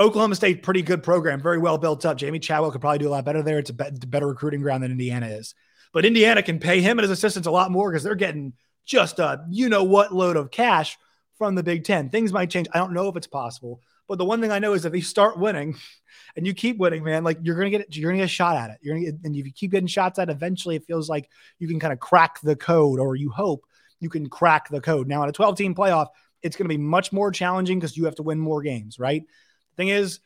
Oklahoma 0.00 0.34
State, 0.34 0.62
pretty 0.62 0.82
good 0.82 1.02
program, 1.02 1.40
very 1.40 1.58
well 1.58 1.78
built 1.78 2.04
up. 2.04 2.18
Jamey 2.18 2.42
Chadwell 2.42 2.72
could 2.72 2.80
probably 2.80 2.98
do 2.98 3.08
a 3.08 3.10
lot 3.10 3.24
better 3.24 3.42
there. 3.42 3.58
It's 3.58 3.70
a 3.70 3.74
be- 3.74 3.90
better 4.06 4.26
recruiting 4.26 4.60
ground 4.60 4.82
than 4.82 4.90
Indiana 4.90 5.28
is. 5.28 5.54
But 5.92 6.04
Indiana 6.04 6.42
can 6.42 6.58
pay 6.58 6.80
him 6.80 6.98
and 6.98 7.02
his 7.02 7.10
assistants 7.10 7.46
a 7.46 7.52
lot 7.52 7.70
more 7.70 7.90
because 7.90 8.02
they're 8.02 8.14
getting 8.14 8.54
just 8.84 9.18
a 9.18 9.44
you 9.50 9.68
know 9.68 9.84
what 9.84 10.12
load 10.12 10.36
of 10.36 10.50
cash 10.50 10.98
from 11.36 11.54
the 11.54 11.62
Big 11.62 11.84
Ten. 11.84 12.10
Things 12.10 12.32
might 12.32 12.50
change. 12.50 12.66
I 12.74 12.78
don't 12.78 12.92
know 12.92 13.08
if 13.08 13.16
it's 13.16 13.26
possible, 13.26 13.80
but 14.08 14.18
the 14.18 14.24
one 14.24 14.40
thing 14.40 14.50
I 14.50 14.58
know 14.58 14.72
is 14.72 14.84
if 14.84 14.94
you 14.94 15.02
start 15.02 15.38
winning 15.38 15.76
and 16.36 16.46
you 16.46 16.54
keep 16.54 16.78
winning, 16.78 17.04
man, 17.04 17.22
like 17.24 17.38
you're 17.42 17.56
gonna 17.56 17.70
get 17.70 17.94
you're 17.94 18.10
gonna 18.10 18.22
get 18.22 18.24
a 18.24 18.28
shot 18.28 18.56
at 18.56 18.70
it. 18.70 18.78
You're 18.80 18.94
gonna 18.94 19.12
get, 19.12 19.20
and 19.24 19.36
if 19.36 19.46
you 19.46 19.52
keep 19.52 19.70
getting 19.70 19.86
shots 19.86 20.18
at, 20.18 20.28
it, 20.28 20.32
eventually 20.32 20.76
it 20.76 20.86
feels 20.86 21.08
like 21.08 21.28
you 21.58 21.68
can 21.68 21.78
kind 21.78 21.92
of 21.92 22.00
crack 22.00 22.40
the 22.40 22.56
code, 22.56 22.98
or 22.98 23.14
you 23.14 23.30
hope 23.30 23.64
you 24.00 24.08
can 24.08 24.28
crack 24.28 24.68
the 24.68 24.80
code. 24.80 25.08
Now 25.08 25.22
in 25.22 25.28
a 25.28 25.32
12 25.32 25.56
team 25.56 25.74
playoff, 25.74 26.08
it's 26.42 26.56
to 26.56 26.64
be 26.64 26.78
much 26.78 27.12
more 27.12 27.30
challenging 27.30 27.78
because 27.78 27.96
you 27.96 28.04
have 28.06 28.14
to 28.16 28.22
win 28.22 28.38
more 28.38 28.62
games, 28.62 28.98
right? 28.98 29.22
The 29.22 29.76
thing 29.76 29.88
is, 29.88 30.20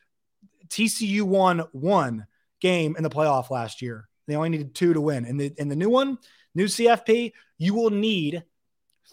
TCU 0.68 1.22
won 1.22 1.64
one 1.72 2.26
game 2.60 2.96
in 2.96 3.02
the 3.02 3.10
playoff 3.10 3.50
last 3.50 3.82
year. 3.82 4.08
They 4.26 4.36
only 4.36 4.50
needed 4.50 4.74
two 4.74 4.94
to 4.94 5.00
win. 5.00 5.24
And 5.24 5.40
the 5.40 5.52
in 5.56 5.68
the 5.68 5.76
new 5.76 5.90
one, 5.90 6.18
new 6.54 6.66
CFP, 6.66 7.32
you 7.58 7.74
will 7.74 7.90
need 7.90 8.44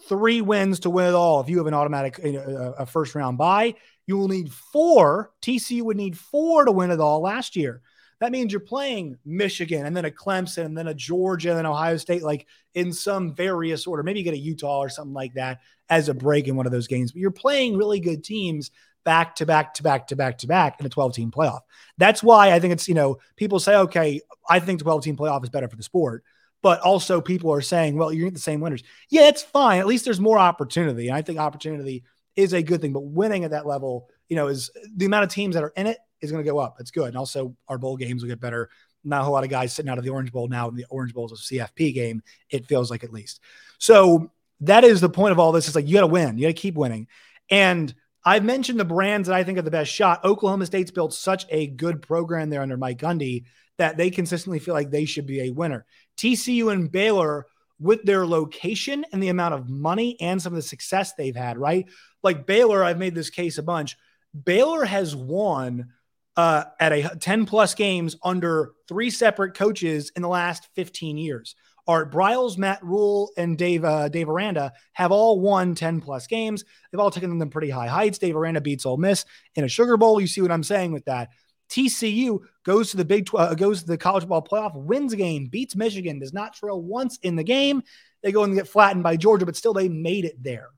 three 0.07 0.41
wins 0.41 0.81
to 0.81 0.89
win 0.89 1.07
it 1.07 1.13
all. 1.13 1.41
If 1.41 1.49
you 1.49 1.57
have 1.57 1.67
an 1.67 1.73
automatic 1.73 2.19
a 2.19 2.85
first 2.85 3.15
round 3.15 3.37
bye, 3.37 3.75
you 4.09 4.17
will 4.17 4.27
need 4.27 4.51
four. 4.51 5.29
TCU 5.43 5.83
would 5.83 5.95
need 5.95 6.17
four 6.17 6.65
to 6.65 6.71
win 6.71 6.89
it 6.89 6.99
all 6.99 7.21
last 7.21 7.55
year. 7.55 7.79
That 8.19 8.31
means 8.31 8.51
you're 8.51 8.59
playing 8.59 9.19
Michigan 9.23 9.85
and 9.85 9.95
then 9.95 10.05
a 10.05 10.09
Clemson 10.09 10.65
and 10.65 10.75
then 10.75 10.87
a 10.87 10.95
Georgia 10.95 11.49
and 11.49 11.59
then 11.59 11.67
Ohio 11.67 11.95
State, 11.97 12.23
like 12.23 12.47
in 12.73 12.91
some 12.91 13.35
various 13.35 13.85
order. 13.85 14.01
Maybe 14.01 14.17
you 14.17 14.25
get 14.25 14.33
a 14.33 14.37
Utah 14.37 14.79
or 14.79 14.89
something 14.89 15.13
like 15.13 15.35
that 15.35 15.59
as 15.89 16.09
a 16.09 16.15
break 16.15 16.47
in 16.47 16.55
one 16.55 16.65
of 16.65 16.71
those 16.71 16.87
games. 16.87 17.11
But 17.11 17.19
you're 17.21 17.29
playing 17.29 17.77
really 17.77 17.99
good 17.99 18.23
teams 18.23 18.71
back 19.05 19.35
to 19.35 19.45
back 19.45 19.75
to 19.75 19.83
back 19.83 20.07
to 20.07 20.15
back 20.15 20.39
to 20.39 20.47
back 20.47 20.79
in 20.79 20.87
a 20.87 20.89
12 20.89 21.13
team 21.13 21.29
playoff. 21.29 21.61
That's 21.99 22.23
why 22.23 22.51
I 22.51 22.59
think 22.59 22.73
it's, 22.73 22.87
you 22.87 22.95
know, 22.95 23.19
people 23.35 23.59
say, 23.59 23.75
okay, 23.75 24.21
I 24.49 24.59
think 24.59 24.81
12 24.81 25.03
team 25.03 25.17
playoff 25.17 25.43
is 25.43 25.51
better 25.51 25.69
for 25.69 25.75
the 25.75 25.83
sport. 25.83 26.23
But 26.63 26.81
also, 26.81 27.21
people 27.21 27.53
are 27.53 27.61
saying, 27.61 27.95
well, 27.95 28.11
you're 28.11 28.31
the 28.31 28.39
same 28.39 28.59
winners. 28.59 28.81
Yeah, 29.11 29.27
it's 29.27 29.43
fine. 29.43 29.79
At 29.79 29.85
least 29.85 30.03
there's 30.03 30.19
more 30.19 30.39
opportunity. 30.39 31.09
And 31.09 31.15
I 31.15 31.21
think 31.21 31.37
opportunity 31.37 32.03
is 32.39 32.53
a 32.53 32.63
good 32.63 32.81
thing. 32.81 32.93
But 32.93 33.03
winning 33.03 33.43
at 33.43 33.51
that 33.51 33.65
level, 33.65 34.09
you 34.27 34.35
know, 34.35 34.47
is 34.47 34.71
the 34.95 35.05
amount 35.05 35.25
of 35.25 35.29
teams 35.29 35.55
that 35.55 35.63
are 35.63 35.73
in 35.75 35.87
it 35.87 35.97
is 36.21 36.31
going 36.31 36.43
to 36.43 36.49
go 36.49 36.57
up. 36.57 36.77
It's 36.79 36.91
good. 36.91 37.09
And 37.09 37.17
also, 37.17 37.55
our 37.67 37.77
bowl 37.77 37.97
games 37.97 38.21
will 38.21 38.29
get 38.29 38.39
better. 38.39 38.69
Not 39.03 39.21
a 39.21 39.23
whole 39.23 39.33
lot 39.33 39.43
of 39.43 39.49
guys 39.49 39.73
sitting 39.73 39.89
out 39.89 39.97
of 39.97 40.03
the 40.03 40.09
Orange 40.09 40.31
Bowl 40.31 40.47
now. 40.47 40.69
The 40.69 40.85
Orange 40.89 41.13
Bowl 41.13 41.25
is 41.25 41.31
a 41.31 41.53
CFP 41.53 41.93
game. 41.93 42.21
It 42.49 42.65
feels 42.65 42.91
like 42.91 43.03
at 43.03 43.13
least. 43.13 43.41
So 43.77 44.31
that 44.61 44.83
is 44.83 45.01
the 45.01 45.09
point 45.09 45.31
of 45.31 45.39
all 45.39 45.51
this. 45.51 45.67
It's 45.67 45.75
like 45.75 45.87
you 45.87 45.93
got 45.93 46.01
to 46.01 46.07
win. 46.07 46.37
You 46.37 46.47
got 46.47 46.55
to 46.55 46.61
keep 46.61 46.75
winning. 46.75 47.07
And 47.49 47.93
I've 48.25 48.43
mentioned 48.43 48.79
the 48.79 48.85
brands 48.85 49.27
that 49.27 49.35
I 49.35 49.43
think 49.43 49.57
are 49.57 49.63
the 49.63 49.71
best 49.71 49.91
shot. 49.91 50.25
Oklahoma 50.25 50.65
State's 50.65 50.91
built 50.91 51.13
such 51.13 51.45
a 51.49 51.67
good 51.67 52.01
program 52.01 52.49
there 52.49 52.61
under 52.61 52.77
Mike 52.77 52.99
Gundy 52.99 53.45
that 53.77 53.95
they 53.95 54.09
consistently 54.09 54.59
feel 54.59 54.73
like 54.73 54.91
they 54.91 55.05
should 55.05 55.25
be 55.25 55.41
a 55.41 55.51
winner. 55.51 55.85
TCU 56.17 56.71
and 56.71 56.91
Baylor, 56.91 57.45
with 57.79 58.03
their 58.03 58.25
location 58.25 59.05
and 59.11 59.23
the 59.23 59.29
amount 59.29 59.53
of 59.53 59.69
money 59.69 60.19
and 60.19 60.41
some 60.41 60.53
of 60.53 60.57
the 60.57 60.61
success 60.61 61.13
they've 61.13 61.35
had, 61.35 61.57
right? 61.57 61.87
Like 62.23 62.45
Baylor, 62.45 62.83
I've 62.83 62.97
made 62.97 63.15
this 63.15 63.29
case 63.29 63.57
a 63.57 63.63
bunch. 63.63 63.97
Baylor 64.43 64.85
has 64.85 65.15
won 65.15 65.89
uh, 66.35 66.65
at 66.79 66.91
a 66.91 67.15
10 67.17 67.45
plus 67.45 67.75
games 67.75 68.15
under 68.23 68.71
three 68.87 69.09
separate 69.09 69.55
coaches 69.55 70.11
in 70.15 70.21
the 70.21 70.27
last 70.27 70.67
15 70.75 71.17
years. 71.17 71.55
Art 71.87 72.11
Briles, 72.11 72.57
Matt 72.57 72.83
Rhule, 72.83 73.31
and 73.35 73.57
Dave 73.57 73.83
uh, 73.83 74.09
Dave 74.09 74.29
Aranda 74.29 74.73
have 74.93 75.11
all 75.11 75.39
won 75.39 75.73
10 75.73 76.01
plus 76.01 76.27
games. 76.27 76.63
They've 76.91 76.99
all 76.99 77.09
taken 77.09 77.39
them 77.39 77.49
pretty 77.49 77.71
high 77.71 77.87
heights. 77.87 78.19
Dave 78.19 78.35
Aranda 78.35 78.61
beats 78.61 78.85
Ole 78.85 78.97
Miss 78.97 79.25
in 79.55 79.63
a 79.63 79.67
Sugar 79.67 79.97
Bowl. 79.97 80.21
You 80.21 80.27
see 80.27 80.41
what 80.41 80.51
I'm 80.51 80.63
saying 80.63 80.91
with 80.91 81.05
that. 81.05 81.29
TCU 81.69 82.39
goes 82.63 82.91
to 82.91 82.97
the 82.97 83.05
Big 83.05 83.25
12, 83.25 83.51
uh, 83.51 83.55
goes 83.55 83.81
to 83.81 83.87
the 83.87 83.97
college 83.97 84.27
ball 84.27 84.41
playoff, 84.41 84.75
wins 84.75 85.13
a 85.13 85.17
game, 85.17 85.47
beats 85.47 85.75
Michigan, 85.75 86.19
does 86.19 86.33
not 86.33 86.53
trail 86.53 86.81
once 86.81 87.17
in 87.21 87.35
the 87.35 87.43
game. 87.43 87.83
They 88.23 88.31
go 88.31 88.43
and 88.43 88.55
get 88.55 88.67
flattened 88.67 89.03
by 89.03 89.17
Georgia, 89.17 89.45
but 89.45 89.55
still 89.55 89.73
they 89.73 89.89
made 89.89 90.25
it 90.25 90.41
there. 90.43 90.69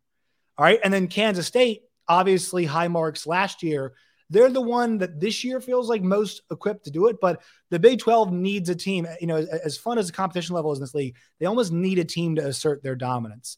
All 0.57 0.65
right. 0.65 0.79
And 0.83 0.93
then 0.93 1.07
Kansas 1.07 1.47
State, 1.47 1.83
obviously 2.07 2.65
high 2.65 2.87
marks 2.87 3.25
last 3.25 3.63
year, 3.63 3.93
they're 4.29 4.49
the 4.49 4.61
one 4.61 4.99
that 4.99 5.19
this 5.19 5.43
year 5.43 5.59
feels 5.59 5.89
like 5.89 6.01
most 6.01 6.41
equipped 6.51 6.85
to 6.85 6.91
do 6.91 7.07
it. 7.07 7.17
But 7.19 7.41
the 7.69 7.79
Big 7.79 7.99
12 7.99 8.31
needs 8.31 8.69
a 8.69 8.75
team. 8.75 9.07
You 9.19 9.27
know, 9.27 9.37
as, 9.37 9.47
as 9.47 9.77
fun 9.77 9.97
as 9.97 10.07
the 10.07 10.13
competition 10.13 10.55
level 10.55 10.71
is 10.71 10.79
in 10.79 10.83
this 10.83 10.93
league, 10.93 11.15
they 11.39 11.45
almost 11.45 11.71
need 11.71 11.99
a 11.99 12.05
team 12.05 12.35
to 12.35 12.45
assert 12.45 12.83
their 12.83 12.95
dominance. 12.95 13.57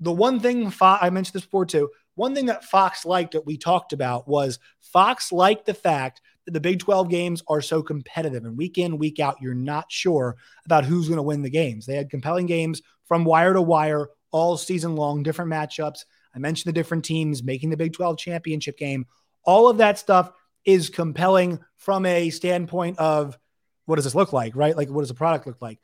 The 0.00 0.12
one 0.12 0.40
thing 0.40 0.70
Fo- 0.70 0.98
I 1.00 1.10
mentioned 1.10 1.34
this 1.34 1.44
before 1.44 1.66
too. 1.66 1.90
One 2.14 2.34
thing 2.34 2.46
that 2.46 2.64
Fox 2.64 3.04
liked 3.04 3.32
that 3.32 3.46
we 3.46 3.58
talked 3.58 3.92
about 3.92 4.28
was 4.28 4.58
Fox 4.80 5.32
liked 5.32 5.66
the 5.66 5.74
fact 5.74 6.20
the 6.46 6.60
Big 6.60 6.78
12 6.78 7.08
games 7.08 7.42
are 7.48 7.60
so 7.60 7.82
competitive 7.82 8.44
and 8.44 8.56
week 8.56 8.78
in, 8.78 8.98
week 8.98 9.20
out, 9.20 9.36
you're 9.40 9.54
not 9.54 9.90
sure 9.90 10.36
about 10.64 10.84
who's 10.84 11.08
going 11.08 11.16
to 11.16 11.22
win 11.22 11.42
the 11.42 11.50
games. 11.50 11.86
They 11.86 11.96
had 11.96 12.10
compelling 12.10 12.46
games 12.46 12.82
from 13.04 13.24
wire 13.24 13.52
to 13.52 13.62
wire 13.62 14.08
all 14.30 14.56
season 14.56 14.96
long, 14.96 15.22
different 15.22 15.50
matchups. 15.50 16.04
I 16.34 16.38
mentioned 16.38 16.68
the 16.68 16.78
different 16.78 17.04
teams 17.04 17.42
making 17.42 17.70
the 17.70 17.76
Big 17.76 17.92
12 17.92 18.18
championship 18.18 18.76
game. 18.78 19.06
All 19.44 19.68
of 19.68 19.78
that 19.78 19.98
stuff 19.98 20.30
is 20.64 20.90
compelling 20.90 21.60
from 21.76 22.04
a 22.04 22.30
standpoint 22.30 22.98
of 22.98 23.38
what 23.86 23.96
does 23.96 24.04
this 24.04 24.14
look 24.14 24.32
like, 24.32 24.54
right? 24.56 24.76
Like, 24.76 24.90
what 24.90 25.02
does 25.02 25.08
the 25.08 25.14
product 25.14 25.46
look 25.46 25.62
like? 25.62 25.78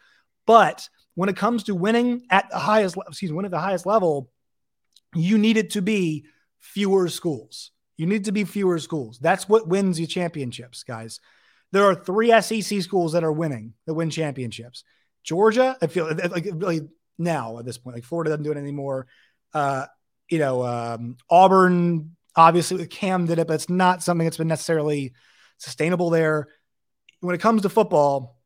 But 0.47 0.89
when 1.15 1.29
it 1.29 1.37
comes 1.37 1.65
to 1.65 1.75
winning 1.75 2.23
at 2.31 2.51
the 2.51 2.59
highest, 2.59 2.97
excuse 3.09 3.31
me, 3.31 3.37
winning 3.37 3.53
at 3.53 3.57
the 3.57 3.61
highest 3.61 3.87
level, 3.87 4.31
you 5.15 5.39
need 5.39 5.57
it 5.57 5.71
to 5.71 5.83
be 5.83 6.27
fewer 6.59 7.09
schools. 7.09 7.71
You 8.03 8.09
need 8.09 8.25
to 8.25 8.33
be 8.33 8.43
fewer 8.43 8.81
schools. 8.81 9.21
That's 9.21 9.49
what 9.49 9.69
wins 9.69 10.01
you 10.01 10.09
championships, 10.09 10.83
guys. 10.83 11.21
There 11.71 11.85
are 11.85 11.95
three 11.95 12.29
SEC 12.41 12.83
schools 12.83 13.13
that 13.13 13.23
are 13.23 13.31
winning 13.31 13.75
that 13.87 13.95
win 13.95 14.11
championships. 14.11 14.83
Georgia, 15.23 15.77
I 15.81 15.87
feel 15.87 16.13
like 16.13 16.49
really 16.53 16.89
now 17.17 17.61
at 17.61 17.65
this 17.65 17.79
point, 17.79 17.95
like 17.95 18.03
Florida 18.03 18.31
doesn't 18.31 18.43
do 18.43 18.51
it 18.51 18.59
anymore. 18.59 19.07
Uh, 19.55 19.87
you 20.29 20.41
know, 20.41 20.65
um, 20.65 21.17
Auburn 21.31 22.17
Obviously, 22.35 22.85
Cam 22.89 23.27
did 23.27 23.39
it, 23.39 23.47
but 23.47 23.55
it's 23.55 23.69
not 23.69 24.03
something 24.03 24.25
that's 24.25 24.39
been 24.39 24.49
necessarily 24.49 25.13
sustainable 25.59 26.11
there. 26.11 26.49
When 27.21 27.35
it 27.35 27.41
comes 27.43 27.63
to 27.63 27.69
football, 27.69 28.41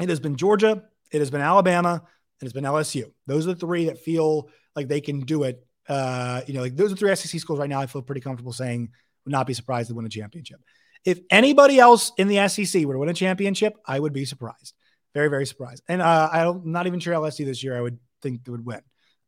it 0.00 0.08
has 0.08 0.20
been 0.20 0.36
Georgia, 0.36 0.84
it 1.10 1.18
has 1.18 1.30
been 1.30 1.40
Alabama, 1.40 2.02
it 2.40 2.44
has 2.44 2.52
been 2.52 2.64
LSU. 2.64 3.12
Those 3.26 3.46
are 3.46 3.54
the 3.54 3.60
three 3.60 3.86
that 3.86 3.98
feel 3.98 4.48
like 4.76 4.88
they 4.88 5.00
can 5.00 5.20
do 5.20 5.42
it. 5.42 5.66
Uh, 5.88 6.42
you 6.46 6.54
know, 6.54 6.60
like 6.60 6.76
those 6.76 6.92
are 6.92 6.96
three 6.96 7.14
SEC 7.14 7.40
schools 7.40 7.58
right 7.58 7.68
now. 7.68 7.80
I 7.80 7.86
feel 7.86 8.02
pretty 8.02 8.20
comfortable 8.20 8.52
saying 8.52 8.90
would 9.24 9.32
not 9.32 9.46
be 9.46 9.54
surprised 9.54 9.88
to 9.88 9.94
win 9.94 10.06
a 10.06 10.08
championship. 10.08 10.60
If 11.04 11.20
anybody 11.30 11.78
else 11.78 12.12
in 12.16 12.28
the 12.28 12.48
SEC 12.48 12.84
were 12.84 12.94
to 12.94 12.98
win 12.98 13.08
a 13.08 13.14
championship, 13.14 13.76
I 13.86 13.98
would 13.98 14.12
be 14.12 14.24
surprised. 14.24 14.74
Very, 15.14 15.28
very 15.28 15.46
surprised. 15.46 15.82
And 15.88 16.00
uh, 16.00 16.28
I'm 16.32 16.70
not 16.70 16.86
even 16.86 17.00
sure 17.00 17.14
LSU 17.14 17.44
this 17.44 17.62
year 17.62 17.76
I 17.76 17.80
would 17.80 17.98
think 18.22 18.44
they 18.44 18.50
would 18.50 18.64
win. 18.64 18.80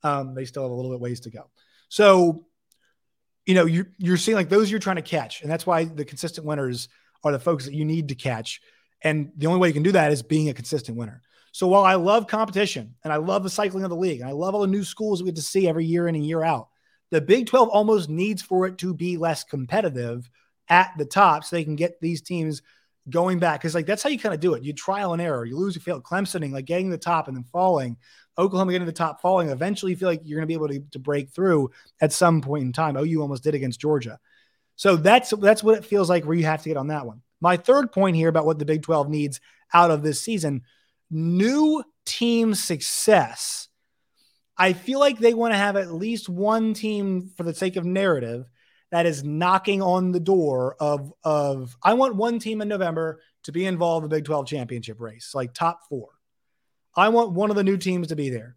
Um, 0.03 0.35
they 0.35 0.45
still 0.45 0.63
have 0.63 0.71
a 0.71 0.75
little 0.75 0.91
bit 0.91 1.01
ways 1.01 1.21
to 1.21 1.31
go. 1.31 1.51
So 1.89 2.47
you 3.47 3.55
know, 3.55 3.67
you're, 3.67 3.89
you're 3.99 4.17
seeing 4.17 4.37
like 4.37 4.49
those 4.49 4.71
you're 4.71 4.81
trying 4.81 4.97
to 4.97 5.03
catch. 5.03 5.43
And 5.43 5.51
that's 5.51 5.67
why 5.67 5.85
the 5.85 6.05
consistent 6.05 6.47
winners 6.47 6.89
are 7.23 7.33
the 7.33 7.39
folks 7.39 7.65
that 7.67 7.75
you 7.75 7.85
need 7.85 8.09
to 8.09 8.15
catch. 8.15 8.61
And 9.03 9.33
the 9.37 9.47
only 9.47 9.61
way 9.61 9.69
you 9.69 9.75
can 9.75 9.83
do 9.83 9.93
that 9.93 10.13
is 10.13 10.23
being 10.23 10.49
a 10.49 10.55
consistent 10.55 10.97
winner. 10.97 11.21
So 11.55 11.69
while 11.69 11.85
I 11.85 11.95
love 11.95 12.27
competition 12.27 12.97
and 13.05 13.13
I 13.13 13.17
love 13.17 13.45
the 13.45 13.49
cycling 13.49 13.85
of 13.85 13.91
the 13.91 13.95
league 13.95 14.19
and 14.19 14.29
I 14.29 14.33
love 14.33 14.57
all 14.57 14.63
the 14.63 14.67
new 14.67 14.83
schools 14.83 15.23
we 15.23 15.29
get 15.29 15.37
to 15.37 15.43
see 15.43 15.69
every 15.69 15.85
year 15.85 16.09
in 16.09 16.17
and 16.17 16.27
year 16.27 16.43
out, 16.43 16.67
the 17.13 17.21
Big 17.21 17.47
12 17.47 17.69
almost 17.69 18.09
needs 18.09 18.43
for 18.43 18.67
it 18.67 18.77
to 18.79 18.93
be 18.93 19.17
less 19.17 19.45
competitive 19.45 20.29
at 20.69 20.91
the 20.99 21.05
top 21.05 21.45
so 21.45 21.55
they 21.55 21.63
can 21.63 21.77
get 21.77 22.01
these 22.01 22.23
teams 22.23 22.61
going 23.09 23.39
back. 23.39 23.63
Cause 23.63 23.73
like 23.73 23.87
that's 23.87 24.03
how 24.03 24.11
you 24.11 24.19
kind 24.19 24.35
of 24.35 24.41
do 24.41 24.55
it. 24.55 24.65
You 24.65 24.73
trial 24.73 25.13
and 25.13 25.23
error, 25.23 25.45
you 25.45 25.57
lose, 25.57 25.77
you 25.77 25.81
fail. 25.81 26.01
Clemsoning, 26.01 26.51
like 26.51 26.65
getting 26.65 26.91
the 26.91 26.99
top 26.99 27.29
and 27.29 27.37
then 27.37 27.45
falling. 27.45 27.99
Oklahoma 28.37 28.73
getting 28.73 28.87
the 28.87 28.93
top, 28.93 29.21
falling. 29.21 29.51
Eventually, 29.51 29.93
you 29.93 29.97
feel 29.97 30.09
like 30.09 30.23
you're 30.25 30.41
going 30.41 30.49
to 30.49 30.49
be 30.49 30.55
able 30.55 30.67
to, 30.67 30.81
to 30.91 30.99
break 30.99 31.31
through 31.31 31.71
at 32.01 32.13
some 32.13 32.41
point 32.41 32.65
in 32.65 32.73
time. 32.73 32.97
OU 32.97 33.23
almost 33.23 33.45
did 33.45 33.55
against 33.55 33.81
Georgia. 33.81 34.19
So 34.75 34.97
that's 34.97 35.31
that's 35.31 35.63
what 35.63 35.79
it 35.79 35.85
feels 35.85 36.11
like 36.11 36.25
where 36.25 36.35
you 36.35 36.47
have 36.47 36.65
to 36.65 36.69
get 36.69 36.77
on 36.77 36.89
that 36.89 37.07
one. 37.07 37.23
My 37.41 37.57
third 37.57 37.93
point 37.93 38.17
here 38.17 38.29
about 38.29 38.45
what 38.45 38.59
the 38.59 38.65
Big 38.65 38.83
12 38.83 39.09
needs 39.09 39.41
out 39.73 39.93
of 39.93 40.03
this 40.03 40.21
season 40.21 40.63
new 41.15 41.83
team 42.05 42.55
success. 42.55 43.69
I 44.57 44.73
feel 44.73 45.01
like 45.01 45.19
they 45.19 45.35
want 45.35 45.55
to 45.55 45.59
have 45.59 45.77
at 45.77 45.93
least 45.93 46.29
one 46.29 46.75
team 46.75 47.31
for 47.37 47.43
the 47.43 47.55
sake 47.55 47.77
of 47.77 47.85
narrative 47.85 48.47
that 48.91 49.07
is 49.07 49.25
knocking 49.25 49.83
on 49.83 50.13
the 50.13 50.21
door 50.21 50.77
of 50.79 51.13
of 51.25 51.77
I 51.83 51.95
want 51.95 52.17
one 52.17 52.39
team 52.39 52.61
in 52.61 52.69
November 52.69 53.21
to 53.45 53.53
be 53.53 53.67
involved 53.67 54.05
in 54.05 54.11
the 54.11 54.17
Big 54.17 54.25
12 54.25 54.47
championship 54.47 55.01
race, 55.01 55.33
like 55.35 55.53
top 55.55 55.81
4. 55.89 56.09
I 56.97 57.09
want 57.09 57.33
one 57.33 57.51
of 57.51 57.57
the 57.57 57.65
new 57.65 57.77
teams 57.77 58.09
to 58.09 58.17
be 58.17 58.31
there. 58.31 58.57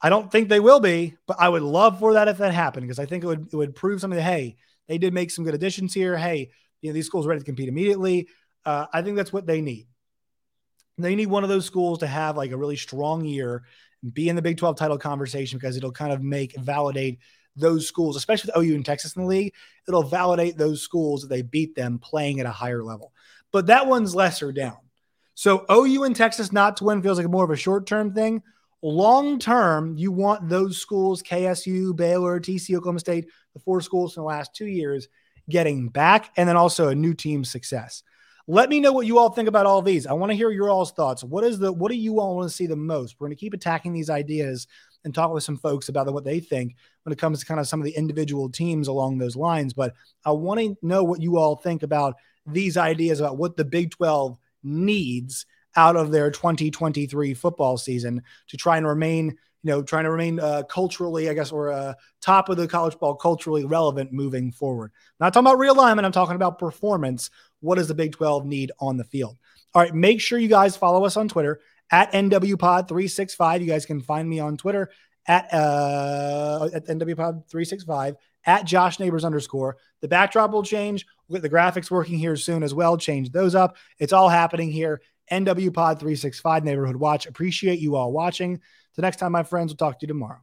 I 0.00 0.08
don't 0.08 0.30
think 0.30 0.48
they 0.48 0.60
will 0.60 0.80
be, 0.80 1.16
but 1.26 1.36
I 1.40 1.48
would 1.48 1.62
love 1.62 1.98
for 1.98 2.14
that 2.14 2.28
if 2.28 2.38
that 2.38 2.54
happened 2.54 2.84
because 2.84 2.98
I 2.98 3.06
think 3.06 3.24
it 3.24 3.26
would 3.26 3.48
it 3.52 3.56
would 3.56 3.74
prove 3.74 4.00
something 4.00 4.16
that 4.16 4.22
hey, 4.22 4.56
they 4.88 4.98
did 4.98 5.14
make 5.14 5.30
some 5.30 5.44
good 5.44 5.54
additions 5.54 5.94
here. 5.94 6.16
Hey, 6.16 6.50
you 6.80 6.90
know 6.90 6.94
these 6.94 7.06
schools 7.06 7.26
ready 7.26 7.40
to 7.40 7.44
compete 7.44 7.68
immediately. 7.68 8.28
Uh, 8.64 8.86
I 8.92 9.02
think 9.02 9.16
that's 9.16 9.32
what 9.32 9.46
they 9.46 9.60
need. 9.60 9.86
They 11.02 11.14
need 11.14 11.26
one 11.26 11.42
of 11.42 11.50
those 11.50 11.66
schools 11.66 11.98
to 11.98 12.06
have 12.06 12.36
like 12.36 12.50
a 12.50 12.56
really 12.56 12.76
strong 12.76 13.24
year 13.24 13.64
and 14.02 14.12
be 14.12 14.28
in 14.28 14.36
the 14.36 14.42
Big 14.42 14.56
12 14.56 14.76
title 14.76 14.98
conversation 14.98 15.58
because 15.58 15.76
it'll 15.76 15.92
kind 15.92 16.12
of 16.12 16.22
make 16.22 16.58
validate 16.58 17.18
those 17.56 17.86
schools, 17.86 18.16
especially 18.16 18.50
with 18.54 18.64
OU 18.64 18.74
and 18.76 18.86
Texas 18.86 19.14
in 19.14 19.22
the 19.22 19.28
league. 19.28 19.54
It'll 19.86 20.02
validate 20.02 20.56
those 20.56 20.82
schools 20.82 21.22
that 21.22 21.28
they 21.28 21.42
beat 21.42 21.74
them 21.74 21.98
playing 21.98 22.40
at 22.40 22.46
a 22.46 22.50
higher 22.50 22.82
level. 22.82 23.12
But 23.50 23.66
that 23.66 23.86
one's 23.86 24.14
lesser 24.14 24.52
down. 24.52 24.78
So 25.34 25.64
OU 25.70 26.04
and 26.04 26.16
Texas 26.16 26.52
not 26.52 26.76
to 26.78 26.84
win 26.84 27.02
feels 27.02 27.18
like 27.18 27.28
more 27.28 27.44
of 27.44 27.50
a 27.50 27.56
short 27.56 27.86
term 27.86 28.14
thing. 28.14 28.42
Long 28.82 29.38
term, 29.38 29.96
you 29.96 30.10
want 30.10 30.48
those 30.48 30.78
schools, 30.78 31.22
KSU, 31.22 31.94
Baylor, 31.94 32.40
TC, 32.40 32.76
Oklahoma 32.76 32.98
State, 32.98 33.28
the 33.54 33.60
four 33.60 33.80
schools 33.80 34.16
in 34.16 34.22
the 34.22 34.26
last 34.26 34.54
two 34.54 34.66
years, 34.66 35.08
getting 35.48 35.88
back, 35.88 36.32
and 36.36 36.48
then 36.48 36.56
also 36.56 36.88
a 36.88 36.94
new 36.94 37.14
team 37.14 37.44
success. 37.44 38.02
Let 38.48 38.68
me 38.68 38.80
know 38.80 38.92
what 38.92 39.06
you 39.06 39.18
all 39.18 39.30
think 39.30 39.48
about 39.48 39.66
all 39.66 39.82
these. 39.82 40.06
I 40.06 40.12
want 40.12 40.30
to 40.30 40.36
hear 40.36 40.50
your 40.50 40.68
all's 40.68 40.92
thoughts. 40.92 41.22
What 41.22 41.44
is 41.44 41.58
the 41.58 41.72
what 41.72 41.90
do 41.90 41.96
you 41.96 42.20
all 42.20 42.36
want 42.36 42.48
to 42.48 42.54
see 42.54 42.66
the 42.66 42.76
most? 42.76 43.16
We're 43.18 43.28
going 43.28 43.36
to 43.36 43.40
keep 43.40 43.54
attacking 43.54 43.92
these 43.92 44.10
ideas 44.10 44.66
and 45.04 45.14
talk 45.14 45.32
with 45.32 45.44
some 45.44 45.56
folks 45.56 45.88
about 45.88 46.12
what 46.12 46.24
they 46.24 46.40
think 46.40 46.76
when 47.04 47.12
it 47.12 47.18
comes 47.18 47.40
to 47.40 47.46
kind 47.46 47.60
of 47.60 47.68
some 47.68 47.80
of 47.80 47.84
the 47.84 47.96
individual 47.96 48.48
teams 48.48 48.88
along 48.88 49.18
those 49.18 49.36
lines. 49.36 49.72
But 49.72 49.94
I 50.24 50.32
want 50.32 50.60
to 50.60 50.76
know 50.82 51.04
what 51.04 51.22
you 51.22 51.38
all 51.38 51.56
think 51.56 51.82
about 51.82 52.16
these 52.46 52.76
ideas 52.76 53.20
about 53.20 53.38
what 53.38 53.56
the 53.56 53.64
Big 53.64 53.90
12 53.90 54.38
needs 54.62 55.46
out 55.76 55.96
of 55.96 56.10
their 56.10 56.30
2023 56.30 57.34
football 57.34 57.76
season 57.78 58.22
to 58.48 58.56
try 58.56 58.76
and 58.76 58.86
remain 58.86 59.36
you 59.64 59.70
know, 59.70 59.82
trying 59.82 60.04
to 60.04 60.10
remain 60.10 60.40
uh, 60.40 60.64
culturally, 60.64 61.28
I 61.28 61.34
guess, 61.34 61.52
or 61.52 61.70
uh, 61.70 61.94
top 62.20 62.48
of 62.48 62.56
the 62.56 62.66
college 62.66 62.98
ball 62.98 63.14
culturally 63.14 63.64
relevant 63.64 64.12
moving 64.12 64.50
forward. 64.50 64.90
I'm 65.20 65.26
not 65.26 65.34
talking 65.34 65.46
about 65.46 65.60
realignment. 65.60 66.04
I'm 66.04 66.12
talking 66.12 66.34
about 66.34 66.58
performance. 66.58 67.30
What 67.62 67.76
does 67.76 67.88
the 67.88 67.94
Big 67.94 68.12
12 68.12 68.44
need 68.44 68.72
on 68.78 68.96
the 68.98 69.04
field? 69.04 69.38
All 69.74 69.82
right, 69.82 69.94
make 69.94 70.20
sure 70.20 70.38
you 70.38 70.48
guys 70.48 70.76
follow 70.76 71.04
us 71.04 71.16
on 71.16 71.28
Twitter 71.28 71.60
at 71.90 72.12
NWPod365. 72.12 73.60
You 73.60 73.66
guys 73.66 73.86
can 73.86 74.00
find 74.00 74.28
me 74.28 74.40
on 74.40 74.56
Twitter 74.56 74.90
at, 75.26 75.52
uh, 75.52 76.68
at 76.74 76.86
NWPod365 76.86 78.16
at 78.44 78.64
Josh 78.64 78.98
Neighbors 78.98 79.24
underscore. 79.24 79.76
The 80.00 80.08
backdrop 80.08 80.50
will 80.50 80.62
change. 80.62 81.06
We'll 81.28 81.40
get 81.40 81.48
the 81.48 81.56
graphics 81.56 81.90
working 81.90 82.18
here 82.18 82.36
soon 82.36 82.62
as 82.62 82.74
well. 82.74 82.98
Change 82.98 83.30
those 83.30 83.54
up. 83.54 83.76
It's 83.98 84.12
all 84.12 84.28
happening 84.28 84.70
here. 84.70 85.00
NWPod365 85.30 86.64
Neighborhood 86.64 86.96
Watch. 86.96 87.26
Appreciate 87.26 87.78
you 87.78 87.96
all 87.96 88.12
watching. 88.12 88.60
Till 88.94 89.02
next 89.02 89.16
time, 89.18 89.32
my 89.32 89.44
friends, 89.44 89.70
we'll 89.70 89.76
talk 89.76 90.00
to 90.00 90.04
you 90.04 90.08
tomorrow. 90.08 90.40